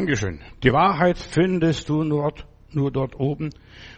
[0.00, 0.40] Dankeschön.
[0.62, 2.32] Die Wahrheit findest du nur,
[2.72, 3.50] nur dort oben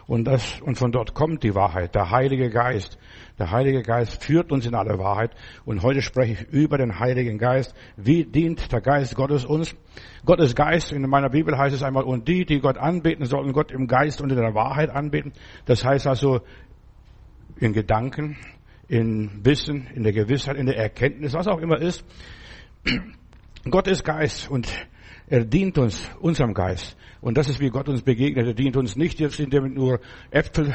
[0.05, 2.97] und, das, und von dort kommt die Wahrheit, der Heilige Geist.
[3.39, 5.31] Der Heilige Geist führt uns in alle Wahrheit
[5.63, 7.73] und heute spreche ich über den Heiligen Geist.
[7.95, 9.77] Wie dient der Geist Gottes uns?
[10.25, 13.71] Gottes Geist, in meiner Bibel heißt es einmal, und die, die Gott anbeten, sollen Gott
[13.71, 15.31] im Geist und in der Wahrheit anbeten.
[15.63, 16.41] Das heißt also
[17.55, 18.35] in Gedanken,
[18.89, 22.03] in Wissen, in der Gewissheit, in der Erkenntnis, was auch immer ist.
[23.69, 24.67] Gott ist Geist und
[25.27, 26.97] er dient uns, unserem Geist.
[27.21, 28.47] Und das ist, wie Gott uns begegnet.
[28.47, 29.99] Er dient uns nicht jetzt, indem er nur
[30.29, 30.73] Äpfel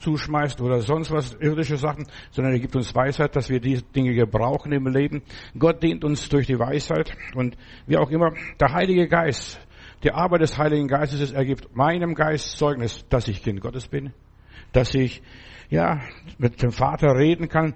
[0.00, 4.14] zuschmeißt oder sonst was, irdische Sachen, sondern er gibt uns Weisheit, dass wir diese Dinge
[4.14, 5.22] gebrauchen im Leben.
[5.56, 7.16] Gott dient uns durch die Weisheit.
[7.34, 7.56] Und
[7.86, 9.60] wie auch immer, der Heilige Geist,
[10.02, 13.86] die Arbeit des Heiligen Geistes ist, er gibt meinem Geist Zeugnis, dass ich Kind Gottes
[13.86, 14.12] bin,
[14.72, 15.22] dass ich
[15.70, 16.00] ja,
[16.38, 17.74] mit dem Vater reden kann,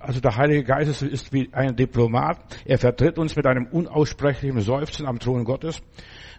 [0.00, 2.38] also der Heilige Geist ist wie ein Diplomat.
[2.64, 5.82] Er vertritt uns mit einem unaussprechlichen Seufzen am Thron Gottes.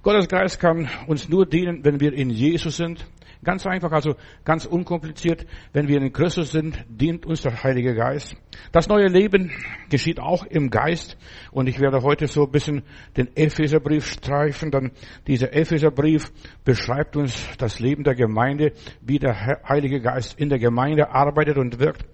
[0.01, 3.05] Gottes Geist kann uns nur dienen, wenn wir in Jesus sind.
[3.41, 5.45] Ganz einfach, also ganz unkompliziert.
[5.71, 8.35] Wenn wir in Christus sind, dient uns der Heilige Geist.
[8.73, 9.51] Das neue Leben
[9.89, 11.17] geschieht auch im Geist.
[11.51, 12.83] Und ich werde heute so ein bisschen
[13.15, 14.71] den Epheserbrief streifen.
[14.71, 14.91] Dann
[15.25, 16.31] dieser Epheserbrief
[16.65, 21.79] beschreibt uns das Leben der Gemeinde, wie der Heilige Geist in der Gemeinde arbeitet und
[21.79, 22.05] wirkt.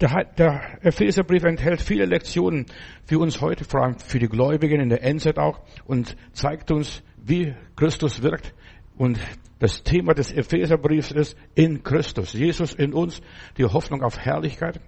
[0.00, 2.66] Der, der Epheserbrief enthält viele Lektionen
[3.04, 7.02] für uns heute, vor allem für die Gläubigen in der Endzeit auch, und zeigt uns,
[7.16, 8.54] wie Christus wirkt.
[8.96, 9.18] Und
[9.58, 13.20] das Thema des Epheserbriefs ist in Christus, Jesus in uns,
[13.58, 14.80] die Hoffnung auf Herrlichkeit.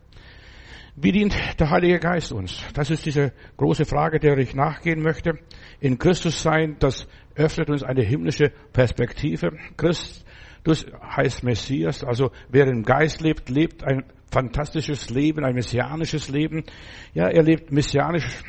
[0.97, 2.63] Wie dient der Heilige Geist uns?
[2.73, 5.33] Das ist diese große Frage, der ich nachgehen möchte.
[5.81, 9.59] In Christus sein, das öffnet uns eine himmlische Perspektive.
[9.77, 16.65] Christus heißt Messias, also wer im Geist lebt, lebt ein fantastisches Leben, ein messianisches Leben.
[17.13, 18.43] Ja, er lebt messianisch,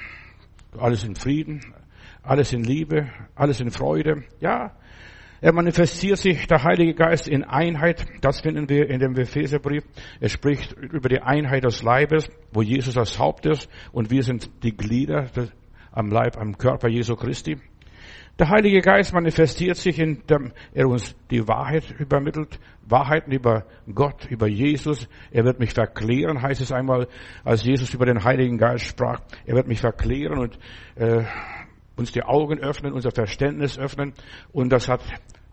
[0.77, 1.61] alles in Frieden,
[2.23, 4.23] alles in Liebe, alles in Freude.
[4.39, 4.75] Ja,
[5.41, 8.05] er manifestiert sich, der Heilige Geist, in Einheit.
[8.21, 9.83] Das finden wir in dem Epheserbrief.
[10.19, 14.49] Er spricht über die Einheit des Leibes, wo Jesus das Haupt ist und wir sind
[14.63, 15.29] die Glieder
[15.91, 17.57] am Leib, am Körper Jesu Christi.
[18.37, 24.45] Der Heilige Geist manifestiert sich, indem er uns die Wahrheit übermittelt, Wahrheiten über Gott, über
[24.45, 25.07] Jesus.
[25.31, 27.07] Er wird mich verklären, heißt es einmal,
[27.45, 29.21] als Jesus über den Heiligen Geist sprach.
[29.45, 30.59] Er wird mich verklären und
[30.95, 31.23] äh,
[31.95, 34.13] uns die Augen öffnen, unser Verständnis öffnen.
[34.51, 35.01] Und das hat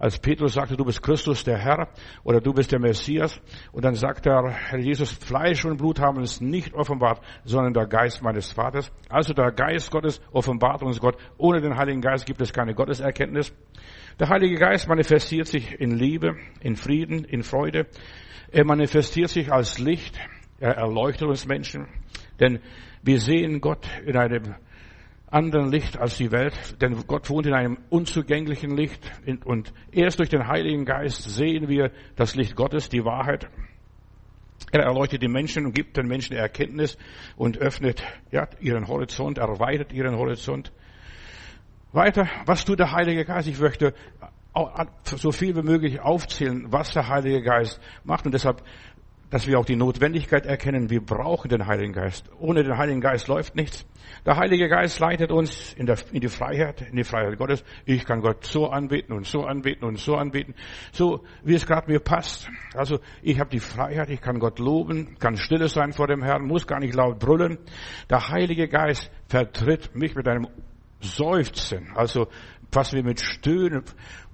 [0.03, 1.87] als Petrus sagte, du bist Christus der Herr
[2.25, 3.41] oder du bist der Messias.
[3.71, 7.87] Und dann sagt er, Herr Jesus, Fleisch und Blut haben es nicht offenbart, sondern der
[7.87, 8.91] Geist meines Vaters.
[9.09, 11.17] Also der Geist Gottes offenbart uns Gott.
[11.39, 13.55] Ohne den Heiligen Geist gibt es keine Gotteserkenntnis.
[14.19, 17.87] Der Heilige Geist manifestiert sich in Liebe, in Frieden, in Freude.
[18.51, 20.19] Er manifestiert sich als Licht.
[20.59, 21.87] Er erleuchtet uns Menschen.
[22.41, 22.59] Denn
[23.05, 24.57] wir sehen Gott in einem
[25.33, 29.01] anderen Licht als die Welt, denn Gott wohnt in einem unzugänglichen Licht
[29.45, 33.49] und erst durch den Heiligen Geist sehen wir das Licht Gottes, die Wahrheit.
[34.71, 36.99] Er erleuchtet die Menschen und gibt den Menschen Erkenntnis
[37.37, 40.71] und öffnet ja, ihren Horizont, erweitert ihren Horizont.
[41.93, 43.49] Weiter, was tut der Heilige Geist?
[43.49, 43.95] Ich möchte
[45.05, 48.63] so viel wie möglich aufzählen, was der Heilige Geist macht und deshalb
[49.33, 52.31] dass wir auch die Notwendigkeit erkennen, wir brauchen den Heiligen Geist.
[52.39, 53.87] Ohne den Heiligen Geist läuft nichts.
[54.27, 57.65] Der Heilige Geist leitet uns in, der, in die Freiheit, in die Freiheit Gottes.
[57.87, 60.55] Ich kann Gott so anbeten und so anbeten und so anbeten,
[60.93, 62.51] so wie es gerade mir passt.
[62.75, 66.47] Also ich habe die Freiheit, ich kann Gott loben, kann stille sein vor dem Herrn,
[66.47, 67.57] muss gar nicht laut brüllen.
[68.11, 70.47] Der Heilige Geist vertritt mich mit einem
[71.01, 72.29] Seufzen, also
[72.73, 73.85] fast wie mit Stöhnen,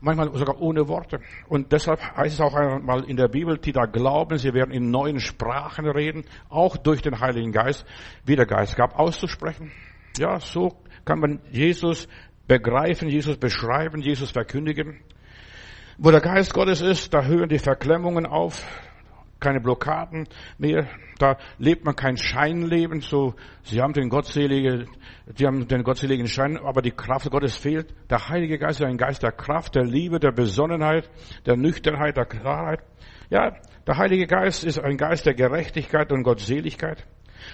[0.00, 1.20] manchmal sogar ohne Worte.
[1.48, 4.90] Und deshalb heißt es auch einmal in der Bibel, die da glauben, sie werden in
[4.90, 7.84] neuen Sprachen reden, auch durch den Heiligen Geist,
[8.24, 9.72] wie der Geist gab, auszusprechen.
[10.16, 12.08] Ja, so kann man Jesus
[12.46, 15.00] begreifen, Jesus beschreiben, Jesus verkündigen.
[15.98, 18.64] Wo der Geist Gottes ist, da hören die Verklemmungen auf,
[19.40, 20.28] keine Blockaden
[20.58, 20.88] mehr.
[21.18, 23.00] Da lebt man kein Scheinleben.
[23.00, 24.88] So, sie haben den gottseligen,
[25.26, 27.94] die haben den gottseligen Schein, aber die Kraft Gottes fehlt.
[28.10, 31.10] Der Heilige Geist ist ein Geist der Kraft, der Liebe, der Besonnenheit,
[31.46, 32.80] der Nüchternheit, der Klarheit.
[33.30, 33.54] Ja,
[33.86, 37.06] der Heilige Geist ist ein Geist der Gerechtigkeit und Gottseligkeit.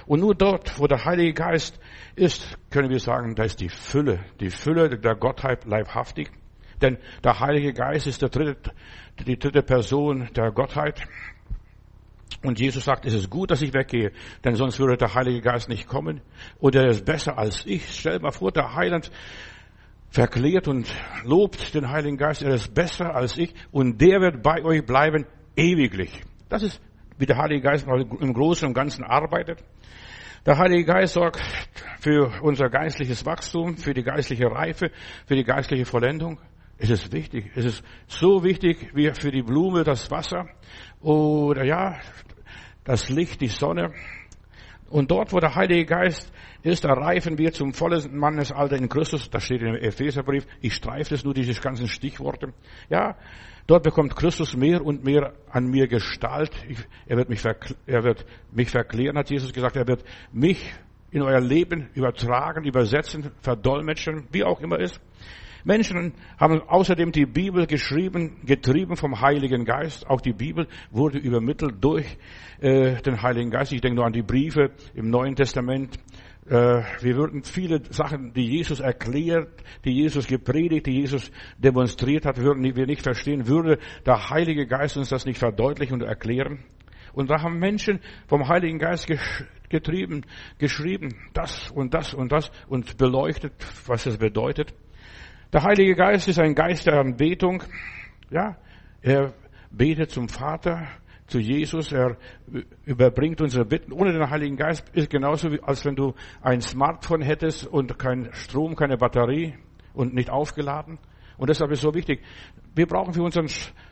[0.06, 1.78] Und nur dort, wo der Heilige Geist
[2.16, 6.30] ist, können wir sagen, da ist die Fülle, die Fülle der Gottheit leibhaftig.
[6.80, 8.72] Denn der Heilige Geist ist der dritte,
[9.26, 11.06] die dritte Person der Gottheit.
[12.42, 14.12] Und Jesus sagt, es ist gut, dass ich weggehe,
[14.44, 16.20] denn sonst würde der Heilige Geist nicht kommen.
[16.58, 17.90] Und er ist besser als ich.
[17.92, 19.10] Stell mal vor, der Heiland
[20.10, 20.94] verklärt und
[21.24, 22.42] lobt den Heiligen Geist.
[22.42, 25.26] Er ist besser als ich und der wird bei euch bleiben
[25.56, 26.22] ewiglich.
[26.48, 26.80] Das ist,
[27.18, 29.64] wie der Heilige Geist im Großen und Ganzen arbeitet.
[30.46, 31.40] Der Heilige Geist sorgt
[32.00, 34.90] für unser geistliches Wachstum, für die geistliche Reife,
[35.26, 36.38] für die geistliche Vollendung.
[36.76, 37.50] Es ist wichtig.
[37.54, 40.48] Es ist so wichtig wie für die Blume das Wasser
[41.04, 41.96] oder ja,
[42.84, 43.92] das Licht, die Sonne.
[44.88, 49.28] Und dort, wo der Heilige Geist ist, da reifen wir zum vollen Mannesalter in Christus.
[49.28, 50.46] Das steht im Epheserbrief.
[50.60, 52.54] Ich streife es nur, diese ganzen Stichworte.
[52.88, 53.16] Ja,
[53.66, 56.52] dort bekommt Christus mehr und mehr an mir Gestalt.
[56.68, 59.76] Ich, er, wird mich er wird mich verklären, hat Jesus gesagt.
[59.76, 60.72] Er wird mich
[61.10, 65.00] in euer Leben übertragen, übersetzen, verdolmetschen, wie auch immer ist.
[65.64, 70.06] Menschen haben außerdem die Bibel geschrieben, getrieben vom Heiligen Geist.
[70.06, 72.18] Auch die Bibel wurde übermittelt durch
[72.60, 73.72] äh, den Heiligen Geist.
[73.72, 75.98] Ich denke nur an die Briefe im Neuen Testament.
[76.46, 82.36] Äh, wir würden viele Sachen, die Jesus erklärt, die Jesus gepredigt, die Jesus demonstriert hat,
[82.36, 86.58] würden wir nicht verstehen, würde der Heilige Geist uns das nicht verdeutlichen und erklären.
[87.14, 89.08] Und da haben Menschen vom Heiligen Geist
[89.70, 90.26] getrieben,
[90.58, 93.52] geschrieben, das und das und das und beleuchtet,
[93.86, 94.74] was es bedeutet.
[95.52, 97.62] Der Heilige Geist ist ein Geist der Anbetung.
[98.30, 98.56] Ja,
[99.02, 99.34] er
[99.70, 100.88] betet zum Vater,
[101.26, 101.92] zu Jesus.
[101.92, 102.16] Er
[102.84, 103.92] überbringt unsere Bitten.
[103.92, 108.30] Ohne den Heiligen Geist ist genauso, wie, als wenn du ein Smartphone hättest und kein
[108.32, 109.54] Strom, keine Batterie
[109.94, 110.98] und nicht aufgeladen.
[111.36, 112.22] Und deshalb ist es so wichtig.
[112.74, 113.48] Wir brauchen für unseren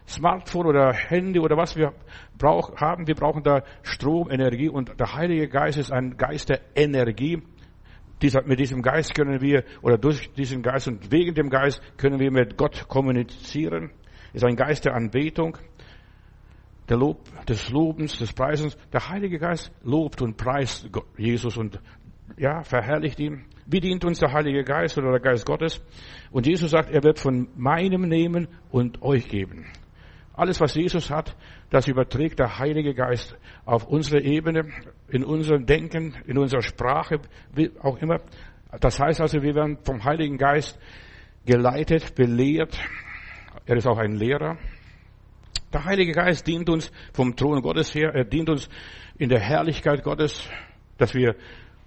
[0.06, 1.92] Smartphone oder Handy oder was wir
[2.38, 6.60] brauch, haben, wir brauchen da Strom, Energie und der Heilige Geist ist ein Geist der
[6.74, 7.42] Energie.
[8.22, 12.20] Dieser, mit diesem Geist können wir, oder durch diesen Geist und wegen dem Geist können
[12.20, 13.90] wir mit Gott kommunizieren.
[14.32, 15.58] Ist ein Geist der Anbetung,
[16.88, 18.76] der Lob, des Lobens, des Preisens.
[18.92, 20.88] Der Heilige Geist lobt und preist
[21.18, 21.80] Jesus und
[22.36, 23.44] ja, verherrlicht ihn.
[23.66, 25.84] Wie dient uns der Heilige Geist oder der Geist Gottes?
[26.30, 29.66] Und Jesus sagt, er wird von meinem nehmen und euch geben.
[30.42, 31.36] Alles, was Jesus hat,
[31.70, 34.72] das überträgt der Heilige Geist auf unsere Ebene,
[35.08, 37.20] in unserem Denken, in unserer Sprache,
[37.54, 38.18] wie auch immer.
[38.80, 40.80] Das heißt also, wir werden vom Heiligen Geist
[41.46, 42.76] geleitet, belehrt.
[43.66, 44.58] Er ist auch ein Lehrer.
[45.72, 48.12] Der Heilige Geist dient uns vom Thron Gottes her.
[48.12, 48.68] Er dient uns
[49.18, 50.50] in der Herrlichkeit Gottes,
[50.98, 51.36] dass wir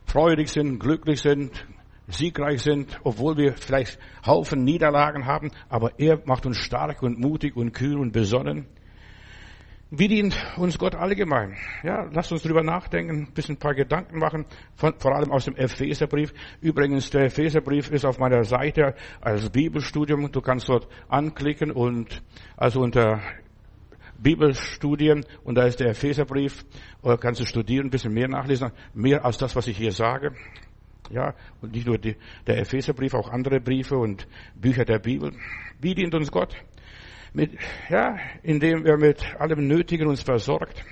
[0.06, 1.68] freudig sind, glücklich sind,
[2.08, 7.56] siegreich sind, obwohl wir vielleicht Haufen Niederlagen haben, aber er macht uns stark und mutig
[7.56, 8.68] und kühl und besonnen.
[9.92, 11.56] Wie dient uns Gott allgemein?
[11.84, 15.46] Ja, lasst uns drüber nachdenken, ein bisschen ein paar Gedanken machen, von, vor allem aus
[15.46, 16.34] dem Epheserbrief.
[16.60, 20.32] Übrigens, der Epheserbrief ist auf meiner Seite als Bibelstudium.
[20.32, 22.24] Du kannst dort anklicken und
[22.58, 23.22] also unter
[24.18, 26.66] Bibelstudien und da ist der Epheserbrief,
[27.20, 30.34] kannst du studieren, ein bisschen mehr nachlesen, mehr als das, was ich hier sage.
[31.10, 32.16] Ja, und nicht nur die,
[32.48, 35.32] der Epheserbrief, auch andere Briefe und Bücher der Bibel.
[35.80, 36.56] Wie dient uns Gott?
[37.34, 37.52] Mit,
[37.90, 40.84] ja, indem er mit allem Nötigen uns versorgt,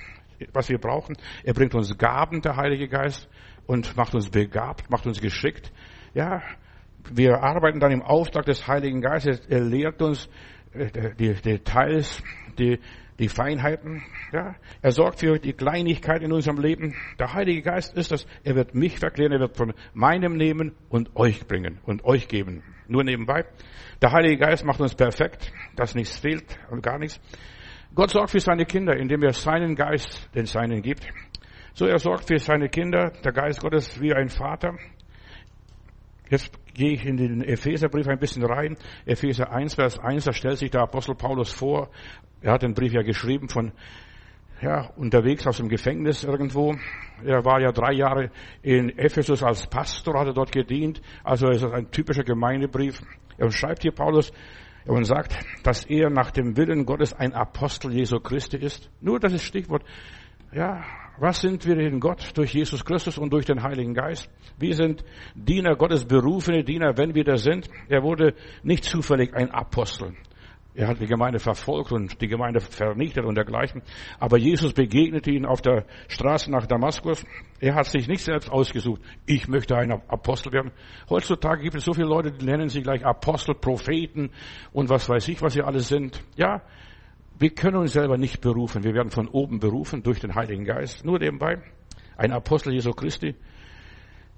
[0.52, 1.16] was wir brauchen.
[1.42, 3.28] Er bringt uns Gaben, der Heilige Geist,
[3.66, 5.72] und macht uns begabt, macht uns geschickt.
[6.12, 6.42] Ja,
[7.12, 9.46] wir arbeiten dann im Auftrag des Heiligen Geistes.
[9.46, 10.28] Er lehrt uns
[10.72, 12.22] äh, die Details,
[12.58, 12.78] die
[13.18, 14.02] die Feinheiten.
[14.32, 16.94] Ja, er sorgt für die Kleinigkeit in unserem Leben.
[17.18, 18.26] Der Heilige Geist ist das.
[18.42, 19.32] Er wird mich verklären.
[19.32, 22.62] Er wird von meinem nehmen und euch bringen und euch geben.
[22.88, 23.44] Nur nebenbei.
[24.02, 27.20] Der Heilige Geist macht uns perfekt, dass nichts fehlt und gar nichts.
[27.94, 31.06] Gott sorgt für seine Kinder, indem er seinen Geist den Seinen gibt.
[31.74, 33.12] So er sorgt für seine Kinder.
[33.24, 34.76] Der Geist Gottes wie ein Vater.
[36.30, 38.76] Jetzt gehe ich in den Epheserbrief ein bisschen rein.
[39.04, 41.90] Epheser 1, Vers 1, da stellt sich der Apostel Paulus vor
[42.44, 43.72] er hat den Brief ja geschrieben von,
[44.60, 46.74] ja, unterwegs aus dem Gefängnis irgendwo.
[47.24, 51.00] Er war ja drei Jahre in Ephesus als Pastor, hat er dort gedient.
[51.24, 53.00] Also ist ein typischer Gemeindebrief.
[53.38, 54.30] Er schreibt hier Paulus
[54.84, 58.90] und sagt, dass er nach dem Willen Gottes ein Apostel Jesu Christi ist.
[59.00, 59.84] Nur das ist Stichwort.
[60.54, 60.84] Ja,
[61.18, 64.30] was sind wir in Gott durch Jesus Christus und durch den Heiligen Geist?
[64.56, 67.68] Wir sind Diener Gottes, berufene Diener, wenn wir das sind.
[67.88, 70.14] Er wurde nicht zufällig ein Apostel.
[70.76, 73.82] Er hat die Gemeinde verfolgt und die Gemeinde vernichtet und dergleichen.
[74.20, 77.24] Aber Jesus begegnete ihn auf der Straße nach Damaskus.
[77.58, 79.00] Er hat sich nicht selbst ausgesucht.
[79.26, 80.70] Ich möchte ein Apostel werden.
[81.10, 84.30] Heutzutage gibt es so viele Leute, die nennen sich gleich Apostel, Propheten
[84.72, 86.22] und was weiß ich, was sie alles sind.
[86.36, 86.62] Ja,
[87.38, 88.84] wir können uns selber nicht berufen.
[88.84, 91.04] Wir werden von oben berufen durch den Heiligen Geist.
[91.04, 91.62] Nur nebenbei.
[92.16, 93.34] Ein Apostel Jesu Christi.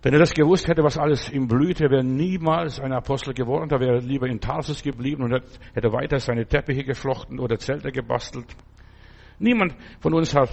[0.03, 3.69] Wenn er das gewusst hätte, was alles ihm blühte, wäre niemals ein Apostel geworden.
[3.69, 5.33] Da wäre er lieber in Tarsus geblieben und
[5.75, 8.47] hätte weiter seine Teppiche geflochten oder Zelte gebastelt.
[9.39, 10.51] Niemand von uns hat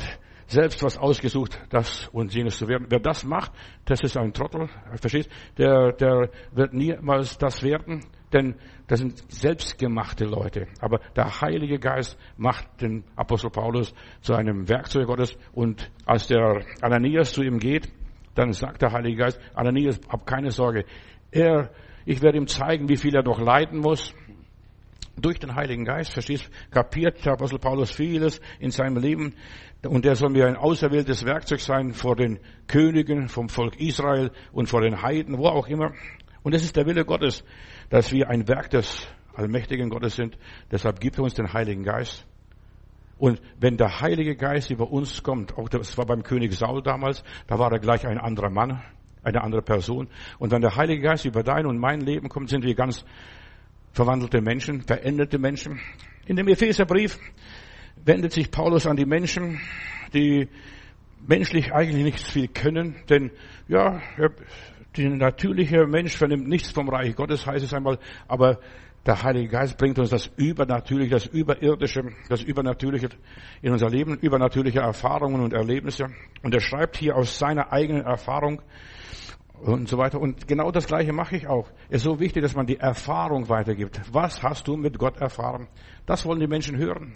[0.47, 2.87] selbst was ausgesucht, das und jenes zu werden.
[2.89, 3.51] Wer das macht,
[3.85, 4.69] das ist ein Trottel,
[4.99, 5.29] verstehst?
[5.57, 8.01] Der, der wird niemals das werden,
[8.33, 8.55] denn
[8.87, 10.67] das sind selbstgemachte Leute.
[10.79, 16.65] Aber der Heilige Geist macht den Apostel Paulus zu einem Werkzeug Gottes und als der
[16.81, 17.89] Ananias zu ihm geht,
[18.35, 20.85] dann sagt der Heilige Geist, Ananias, hab keine Sorge.
[21.31, 21.71] Er,
[22.05, 24.13] ich werde ihm zeigen, wie viel er noch leiden muss.
[25.15, 29.35] Durch den Heiligen Geist, verstehst, kapiert der Apostel Paulus vieles in seinem Leben.
[29.87, 34.67] Und er soll mir ein auserwähltes Werkzeug sein vor den Königen, vom Volk Israel und
[34.67, 35.91] vor den Heiden, wo auch immer.
[36.41, 37.43] Und es ist der Wille Gottes,
[37.89, 40.37] dass wir ein Werk des allmächtigen Gottes sind.
[40.71, 42.25] Deshalb gibt er uns den Heiligen Geist.
[43.17, 47.23] Und wenn der Heilige Geist über uns kommt, auch das war beim König Saul damals,
[47.47, 48.81] da war er gleich ein anderer Mann,
[49.23, 50.09] eine andere Person.
[50.39, 53.05] Und wenn der Heilige Geist über dein und mein Leben kommt, sind wir ganz
[53.93, 55.79] verwandelte Menschen, veränderte Menschen.
[56.25, 57.19] In dem Epheserbrief
[58.03, 59.61] wendet sich Paulus an die Menschen,
[60.13, 60.49] die
[61.27, 63.31] menschlich eigentlich nichts viel können, denn
[63.67, 64.01] ja,
[64.97, 68.59] der natürliche Mensch vernimmt nichts vom Reich Gottes, heißt es einmal, aber
[69.05, 73.09] der Heilige Geist bringt uns das Übernatürliche, das Überirdische, das Übernatürliche
[73.61, 76.07] in unser Leben, übernatürliche Erfahrungen und Erlebnisse.
[76.41, 78.61] Und er schreibt hier aus seiner eigenen Erfahrung
[79.59, 80.21] und so weiter.
[80.21, 81.69] Und genau das Gleiche mache ich auch.
[81.89, 83.99] Es ist so wichtig, dass man die Erfahrung weitergibt.
[84.13, 85.67] Was hast du mit Gott erfahren?
[86.05, 87.11] Das wollen die Menschen hören.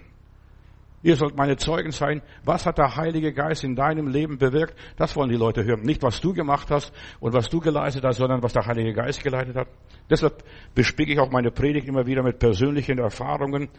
[1.04, 2.22] Ihr sollt meine Zeugen sein.
[2.44, 4.76] Was hat der Heilige Geist in deinem Leben bewirkt?
[4.98, 5.82] Das wollen die Leute hören.
[5.82, 9.24] Nicht, was du gemacht hast und was du geleistet hast, sondern was der Heilige Geist
[9.24, 9.68] geleitet hat.
[10.10, 13.70] Deshalb bespicke ich auch meine Predigt immer wieder mit persönlichen Erfahrungen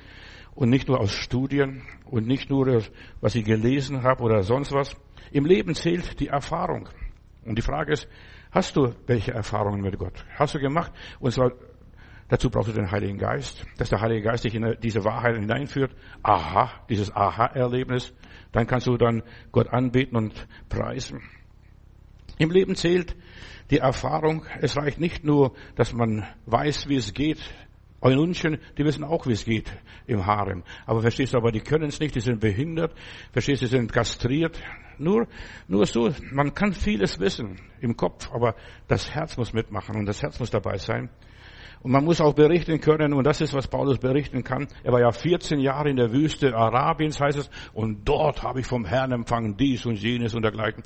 [0.55, 2.83] und nicht nur aus Studien und nicht nur,
[3.21, 4.95] was ich gelesen habe oder sonst was.
[5.33, 6.89] Im Leben zählt die Erfahrung.
[7.45, 8.09] Und die Frage ist,
[8.53, 10.25] hast du welche Erfahrungen mit Gott?
[10.37, 10.93] Hast du gemacht?
[11.19, 11.53] Und zwar
[12.29, 15.95] Dazu brauchst du den Heiligen Geist, dass der Heilige Geist dich in diese Wahrheit hineinführt.
[16.23, 18.13] Aha, dieses Aha-Erlebnis.
[18.53, 21.23] Dann kannst du dann Gott anbeten und preisen.
[22.39, 23.17] Im Leben zählt
[23.71, 24.45] die Erfahrung.
[24.61, 27.41] Es reicht nicht nur, dass man weiß, wie es geht.
[28.01, 29.73] Eununchen, die wissen auch, wie es geht
[30.07, 30.63] im Harem.
[30.87, 32.95] Aber verstehst du, aber die können es nicht, die sind behindert.
[33.33, 34.61] Verstehst du, die sind kastriert.
[34.99, 35.27] Nur,
[35.67, 38.55] nur so, man kann vieles wissen im Kopf, aber
[38.87, 41.11] das Herz muss mitmachen und das Herz muss dabei sein.
[41.81, 44.67] Und man muss auch berichten können, und das ist, was Paulus berichten kann.
[44.83, 48.67] Er war ja 14 Jahre in der Wüste Arabiens, heißt es, und dort habe ich
[48.67, 50.83] vom Herrn empfangen dies und jenes und dergleichen.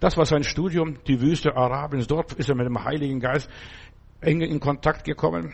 [0.00, 2.06] Das war sein Studium, die Wüste Arabiens.
[2.06, 3.48] Dort ist er mit dem Heiligen Geist
[4.20, 5.52] eng in Kontakt gekommen.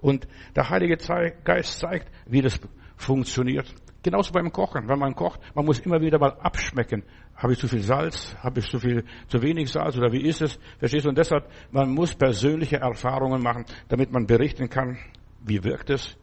[0.00, 0.96] Und der Heilige
[1.44, 2.60] Geist zeigt, wie das
[2.96, 3.66] funktioniert.
[4.04, 4.86] Genauso beim Kochen.
[4.86, 7.04] Wenn man kocht, man muss immer wieder mal abschmecken.
[7.34, 8.36] Habe ich zu viel Salz?
[8.38, 9.96] Habe ich zu viel, zu wenig Salz?
[9.96, 10.58] Oder wie ist es?
[10.78, 11.08] Verstehst du?
[11.08, 14.98] Und deshalb, man muss persönliche Erfahrungen machen, damit man berichten kann,
[15.42, 16.18] wie wirkt es?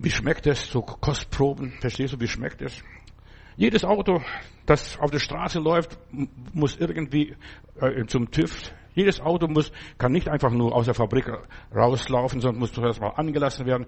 [0.00, 0.68] Wie schmeckt es?
[0.68, 1.74] So Kostproben.
[1.80, 2.20] Verstehst du?
[2.20, 2.82] Wie schmeckt es?
[3.56, 4.20] Jedes Auto,
[4.66, 5.96] das auf der Straße läuft,
[6.52, 7.36] muss irgendwie
[7.80, 8.72] äh, zum TÜV.
[8.94, 11.30] Jedes Auto muss, kann nicht einfach nur aus der Fabrik
[11.72, 13.86] rauslaufen, sondern muss zuerst mal angelassen werden.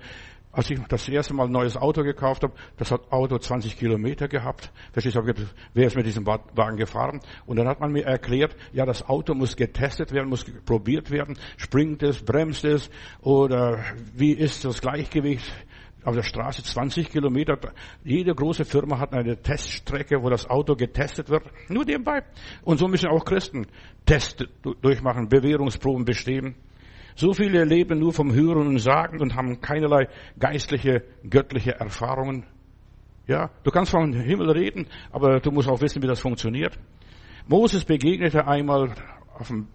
[0.57, 4.27] Als ich das erste Mal ein neues Auto gekauft habe, das hat Auto 20 Kilometer
[4.27, 4.73] gehabt.
[4.91, 5.23] Verstehst du,
[5.75, 7.21] wer ist mit diesem Wagen gefahren?
[7.45, 11.39] Und dann hat man mir erklärt, ja, das Auto muss getestet werden, muss probiert werden.
[11.59, 12.89] Springt es, bremst es
[13.21, 13.85] oder
[14.15, 15.53] wie ist das Gleichgewicht?
[16.05, 17.59] auf der Straße 20 Kilometer.
[18.05, 21.43] Jede große Firma hat eine Teststrecke, wo das Auto getestet wird.
[21.69, 22.23] Nur nebenbei.
[22.63, 23.67] Und so müssen auch Christen
[24.07, 24.45] Tests
[24.83, 26.55] durchmachen, Bewährungsproben bestehen.
[27.17, 30.09] So viele leben nur vom Hören und Sagen und haben keinerlei
[30.39, 32.45] geistliche, göttliche Erfahrungen.
[33.27, 36.79] Ja, du kannst vom Himmel reden, aber du musst auch wissen, wie das funktioniert.
[37.49, 38.93] Moses begegnete einmal
[39.33, 39.69] auf dem,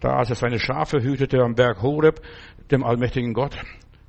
[0.00, 2.22] da als er seine Schafe hütete am Berg Horeb,
[2.70, 3.58] dem allmächtigen Gott.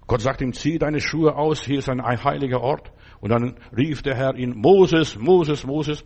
[0.07, 2.91] Gott sagt ihm, zieh deine Schuhe aus, hier ist ein heiliger Ort.
[3.19, 6.05] Und dann rief der Herr ihn, Moses, Moses, Moses.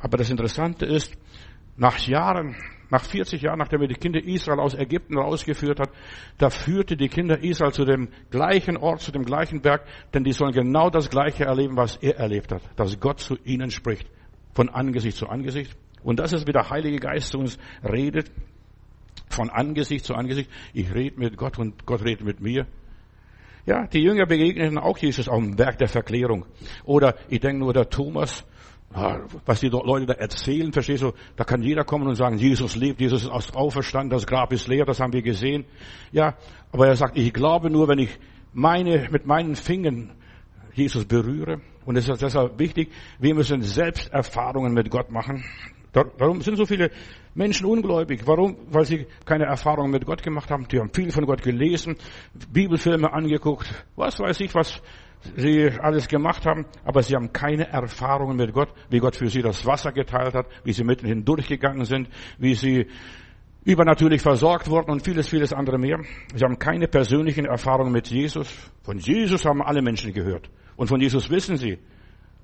[0.00, 1.14] Aber das Interessante ist,
[1.76, 2.56] nach Jahren
[2.90, 5.90] nach 40 Jahren, nachdem er die Kinder Israel aus Ägypten rausgeführt hat,
[6.38, 10.32] da führte die Kinder Israel zu dem gleichen Ort, zu dem gleichen Berg, denn die
[10.32, 14.08] sollen genau das Gleiche erleben, was er erlebt hat, dass Gott zu ihnen spricht,
[14.54, 15.76] von Angesicht zu Angesicht.
[16.02, 18.30] Und das ist, wie der Heilige Geist zu uns redet,
[19.28, 20.50] von Angesicht zu Angesicht.
[20.72, 22.66] Ich rede mit Gott und Gott redet mit mir.
[23.66, 26.46] Ja, die Jünger begegneten auch Jesus auf dem Berg der Verklärung.
[26.84, 28.46] Oder ich denke nur der Thomas,
[28.90, 33.00] was die Leute da erzählen, verstehst du, da kann jeder kommen und sagen, Jesus lebt,
[33.00, 35.66] Jesus ist auferstanden, das Grab ist leer, das haben wir gesehen.
[36.10, 36.36] Ja,
[36.72, 38.18] aber er sagt, ich glaube nur, wenn ich
[38.52, 40.12] meine, mit meinen Fingern
[40.74, 41.60] Jesus berühre.
[41.84, 45.44] Und es ist deshalb wichtig, wir müssen selbst Erfahrungen mit Gott machen.
[46.18, 46.90] Warum sind so viele
[47.34, 48.26] Menschen ungläubig?
[48.26, 48.56] Warum?
[48.70, 50.68] Weil sie keine Erfahrungen mit Gott gemacht haben.
[50.68, 51.96] Die haben viel von Gott gelesen,
[52.52, 54.82] Bibelfilme angeguckt, was weiß ich, was
[55.36, 59.42] sie alles gemacht haben, aber sie haben keine Erfahrungen mit Gott, wie Gott für sie
[59.42, 62.08] das Wasser geteilt hat, wie sie mitten hindurchgegangen sind,
[62.38, 62.86] wie sie
[63.64, 66.00] übernatürlich versorgt wurden und vieles, vieles andere mehr.
[66.34, 68.48] Sie haben keine persönlichen Erfahrungen mit Jesus.
[68.82, 70.48] Von Jesus haben alle Menschen gehört.
[70.76, 71.78] Und von Jesus wissen sie.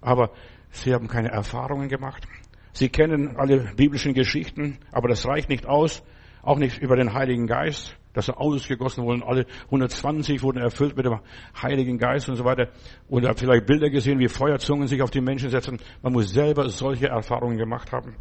[0.00, 0.33] Aber
[0.71, 2.26] sie haben keine Erfahrungen gemacht.
[2.73, 6.02] Sie kennen alle biblischen Geschichten, aber das reicht nicht aus,
[6.43, 9.23] auch nicht über den Heiligen Geist, dass er ausgegossen wurden.
[9.23, 11.21] Alle 120 wurden erfüllt mit dem
[11.61, 12.68] Heiligen Geist und so weiter.
[13.09, 15.78] Oder vielleicht Bilder gesehen, wie Feuerzungen sich auf die Menschen setzen.
[16.02, 18.16] Man muss selber solche Erfahrungen gemacht haben.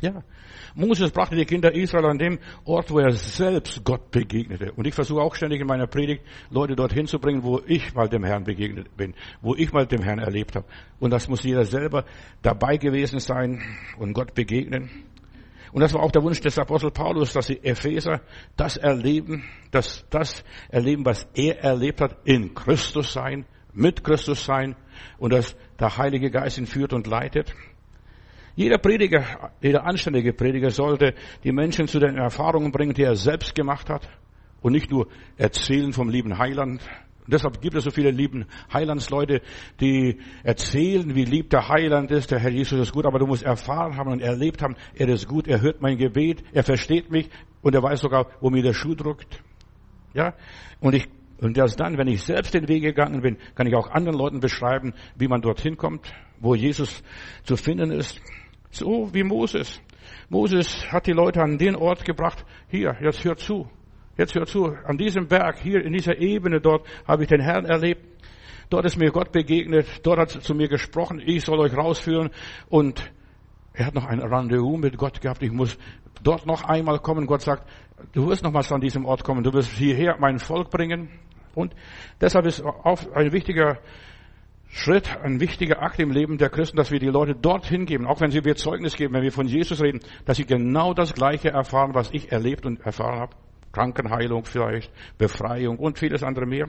[0.00, 0.22] Ja.
[0.74, 4.72] Moses brachte die Kinder Israel an dem Ort, wo er selbst Gott begegnete.
[4.72, 8.08] Und ich versuche auch ständig in meiner Predigt, Leute dorthin zu bringen, wo ich mal
[8.08, 10.66] dem Herrn begegnet bin, wo ich mal dem Herrn erlebt habe.
[11.00, 12.04] Und das muss jeder selber
[12.42, 13.60] dabei gewesen sein
[13.98, 14.90] und Gott begegnen.
[15.72, 18.20] Und das war auch der Wunsch des Apostel Paulus, dass die Epheser
[18.56, 24.74] das erleben, dass das erleben, was er erlebt hat, in Christus sein, mit Christus sein
[25.18, 27.54] und dass der Heilige Geist ihn führt und leitet.
[28.56, 33.54] Jeder Prediger, jeder anständige Prediger sollte die Menschen zu den Erfahrungen bringen, die er selbst
[33.54, 34.08] gemacht hat
[34.60, 36.82] und nicht nur erzählen vom lieben Heiland.
[37.24, 39.42] Und deshalb gibt es so viele lieben Heilandsleute,
[39.80, 43.42] die erzählen, wie lieb der Heiland ist, der Herr Jesus ist gut, aber du musst
[43.42, 47.28] erfahren haben und erlebt haben, er ist gut, er hört mein Gebet, er versteht mich
[47.62, 49.42] und er weiß sogar, wo mir der Schuh drückt.
[50.14, 50.34] Ja,
[50.80, 51.08] und ich
[51.40, 54.40] und erst dann, wenn ich selbst den Weg gegangen bin, kann ich auch anderen Leuten
[54.40, 57.02] beschreiben, wie man dorthin kommt, wo Jesus
[57.44, 58.20] zu finden ist.
[58.70, 59.80] So wie Moses.
[60.28, 63.68] Moses hat die Leute an den Ort gebracht, hier, jetzt hört zu.
[64.20, 67.64] Jetzt hört zu, an diesem Berg, hier in dieser Ebene dort habe ich den Herrn
[67.64, 68.04] erlebt.
[68.68, 72.28] Dort ist mir Gott begegnet, dort hat er zu mir gesprochen, ich soll euch rausführen
[72.68, 73.14] und
[73.72, 75.78] er hat noch ein Rendezvous mit Gott gehabt, ich muss
[76.22, 77.26] dort noch einmal kommen.
[77.26, 77.66] Gott sagt,
[78.12, 81.08] du wirst nochmals an diesem Ort kommen, du wirst hierher mein Volk bringen.
[81.54, 81.74] Und
[82.20, 83.78] deshalb ist auch ein wichtiger
[84.68, 88.20] Schritt, ein wichtiger Akt im Leben der Christen, dass wir die Leute dorthin geben, auch
[88.20, 91.48] wenn sie mir Zeugnis geben, wenn wir von Jesus reden, dass sie genau das Gleiche
[91.48, 93.34] erfahren, was ich erlebt und erfahren habe.
[93.72, 96.68] Krankenheilung vielleicht, Befreiung und vieles andere mehr.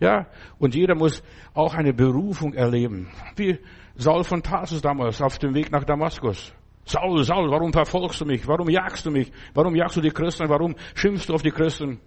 [0.00, 0.26] Ja,
[0.58, 1.22] und jeder muss
[1.52, 3.08] auch eine Berufung erleben.
[3.36, 3.58] Wie
[3.96, 6.54] Saul von Tarsus damals auf dem Weg nach Damaskus.
[6.84, 8.46] Saul, Saul, warum verfolgst du mich?
[8.48, 9.30] Warum jagst du mich?
[9.52, 10.48] Warum jagst du die Christen?
[10.48, 12.00] Warum schimpfst du auf die Christen?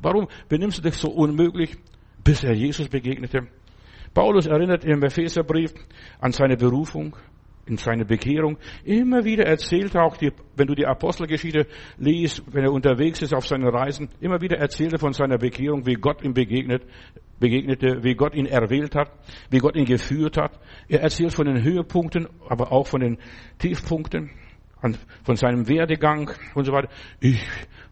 [0.00, 1.76] Warum benimmst du dich so unmöglich?
[2.22, 3.48] Bis er Jesus begegnete.
[4.12, 5.72] Paulus erinnert im Epheserbrief
[6.20, 7.16] an seine Berufung,
[7.70, 8.58] in seine Bekehrung.
[8.84, 13.32] Immer wieder erzählt er auch, die, wenn du die Apostelgeschichte liest, wenn er unterwegs ist
[13.32, 16.82] auf seinen Reisen, immer wieder erzählt er von seiner Bekehrung, wie Gott ihm begegnet,
[17.38, 19.10] begegnete, wie Gott ihn erwählt hat,
[19.48, 20.58] wie Gott ihn geführt hat.
[20.88, 23.18] Er erzählt von den Höhepunkten, aber auch von den
[23.58, 24.30] Tiefpunkten,
[25.24, 26.88] von seinem Werdegang und so weiter.
[27.20, 27.42] Ich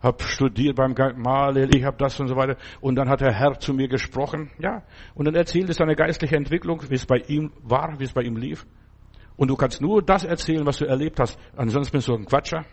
[0.00, 2.56] habe studiert beim Gamaliel, ich habe das und so weiter.
[2.80, 4.82] Und dann hat der Herr zu mir gesprochen, ja.
[5.14, 8.22] Und dann erzählt er seine geistliche Entwicklung, wie es bei ihm war, wie es bei
[8.22, 8.66] ihm lief.
[9.38, 11.38] Und du kannst nur das erzählen, was du erlebt hast.
[11.56, 12.66] Ansonsten bist du ein Quatscher.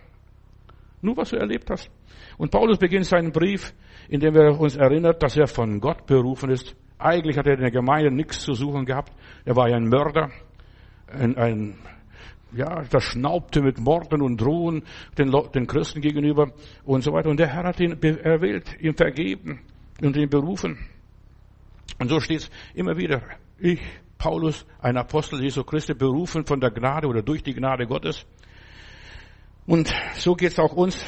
[1.01, 1.91] Nur was du erlebt hast.
[2.37, 3.73] Und Paulus beginnt seinen Brief,
[4.09, 6.75] indem er uns erinnert, dass er von Gott berufen ist.
[6.97, 9.13] Eigentlich hat er in der Gemeinde nichts zu suchen gehabt.
[9.45, 10.31] Er war ja ein Mörder,
[11.07, 11.75] ein, ein
[12.51, 14.83] ja, das schnaubte mit Morden und Drohen
[15.19, 16.51] den, den Christen gegenüber
[16.83, 17.29] und so weiter.
[17.29, 19.61] Und der Herr hat ihn erwählt, ihm vergeben
[20.01, 20.79] und ihn berufen.
[21.99, 23.21] Und so steht es immer wieder.
[23.59, 23.79] Ich,
[24.17, 28.25] Paulus, ein Apostel Jesu Christi, berufen von der Gnade oder durch die Gnade Gottes.
[29.65, 31.05] Und so geht es auch uns,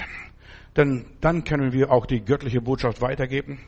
[0.76, 3.60] denn dann können wir auch die göttliche Botschaft weitergeben.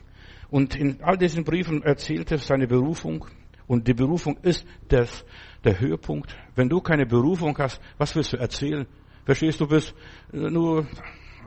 [0.50, 3.24] Und in all diesen Briefen erzählt er seine Berufung.
[3.66, 5.24] Und die Berufung ist das,
[5.62, 6.36] der Höhepunkt.
[6.56, 8.86] Wenn du keine Berufung hast, was willst du erzählen?
[9.24, 9.94] Verstehst du, bist
[10.32, 10.88] äh, nur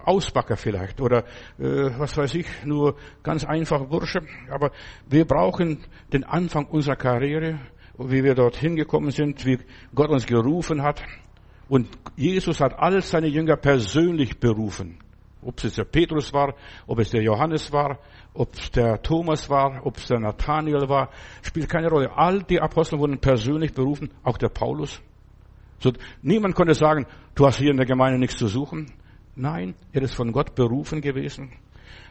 [0.06, 1.26] Ausbacker vielleicht oder
[1.58, 4.22] äh, was weiß ich, nur ganz einfacher Bursche.
[4.50, 4.72] Aber
[5.08, 7.60] wir brauchen den Anfang unserer Karriere,
[7.98, 9.60] wie wir dorthin gekommen sind, wie
[9.94, 11.04] Gott uns gerufen hat.
[11.70, 14.98] Und Jesus hat all seine Jünger persönlich berufen.
[15.42, 16.56] Ob es der Petrus war,
[16.88, 18.00] ob es der Johannes war,
[18.34, 21.10] ob es der Thomas war, ob es der Nathaniel war,
[21.42, 22.16] spielt keine Rolle.
[22.16, 25.02] All die Apostel wurden persönlich berufen, auch der Paulus.
[25.80, 28.92] So, niemand konnte sagen, du hast hier in der Gemeinde nichts zu suchen.
[29.36, 31.52] Nein, er ist von Gott berufen gewesen.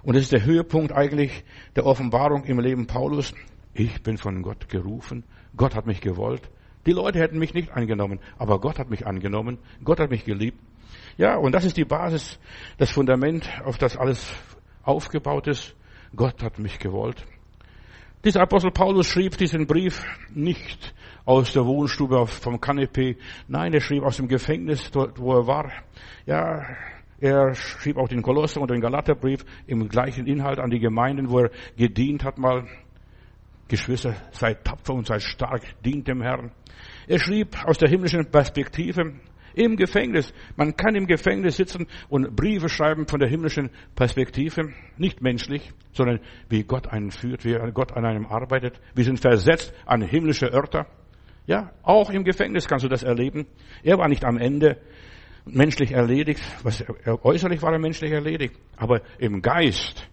[0.03, 1.45] Und es ist der Höhepunkt eigentlich
[1.77, 3.33] der Offenbarung im Leben Paulus.
[3.73, 5.25] Ich bin von Gott gerufen.
[5.57, 6.43] Gott hat mich gewollt.
[6.87, 9.59] Die Leute hätten mich nicht angenommen, aber Gott hat mich angenommen.
[9.85, 10.59] Gott hat mich geliebt.
[11.17, 12.38] Ja, und das ist die Basis,
[12.79, 14.33] das Fundament, auf das alles
[14.83, 15.75] aufgebaut ist.
[16.17, 17.25] Gott hat mich gewollt.
[18.25, 23.17] Dieser Apostel Paulus schrieb diesen Brief nicht aus der Wohnstube vom Kanapee.
[23.49, 25.73] Nein, er schrieb aus dem Gefängnis, dort, wo er war.
[26.27, 26.62] Ja,
[27.21, 31.41] er schrieb auch den Kolosser und den Galaterbrief im gleichen Inhalt an die Gemeinden, wo
[31.41, 32.67] er gedient hat mal.
[33.73, 36.53] Geschwister, seid tapfer und seid stark, dient dem Herrn.
[37.07, 39.15] Er schrieb aus der himmlischen Perspektive
[39.55, 40.35] im Gefängnis.
[40.57, 44.75] Man kann im Gefängnis sitzen und Briefe schreiben von der himmlischen Perspektive.
[44.99, 48.79] Nicht menschlich, sondern wie Gott einen führt, wie Gott an einem arbeitet.
[48.95, 50.87] Wir sind versetzt an himmlische Örter.
[51.47, 53.47] Ja, auch im Gefängnis kannst du das erleben.
[53.83, 54.83] Er war nicht am Ende
[55.47, 56.43] menschlich erledigt.
[56.63, 58.55] Was, äußerlich war er menschlich erledigt.
[58.77, 60.07] Aber im Geist,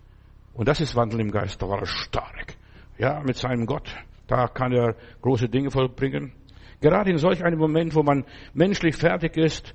[0.54, 2.56] und das ist Wandel im Geist, da war er stark.
[3.00, 3.90] Ja, mit seinem Gott.
[4.28, 6.34] Da kann er große Dinge vollbringen.
[6.82, 9.74] Gerade in solch einem Moment, wo man menschlich fertig ist,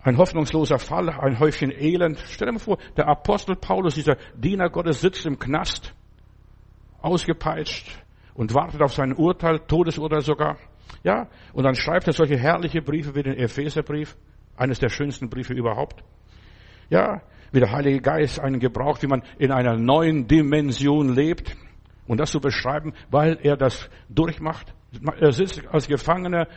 [0.00, 2.18] ein hoffnungsloser Fall, ein Häufchen Elend.
[2.26, 5.94] Stell dir mal vor, der Apostel Paulus, dieser Diener Gottes, sitzt im Knast,
[7.02, 8.02] ausgepeitscht
[8.34, 10.56] und wartet auf sein Urteil, Todesurteil sogar.
[11.04, 14.16] Ja, und dann schreibt er solche herrliche Briefe wie den Epheserbrief,
[14.56, 16.02] eines der schönsten Briefe überhaupt.
[16.88, 17.20] Ja,
[17.52, 21.54] wie der Heilige Geist einen gebraucht, wie man in einer neuen Dimension lebt.
[22.06, 24.74] Und das zu beschreiben, weil er das durchmacht.
[25.20, 26.48] Er sitzt als Gefangener,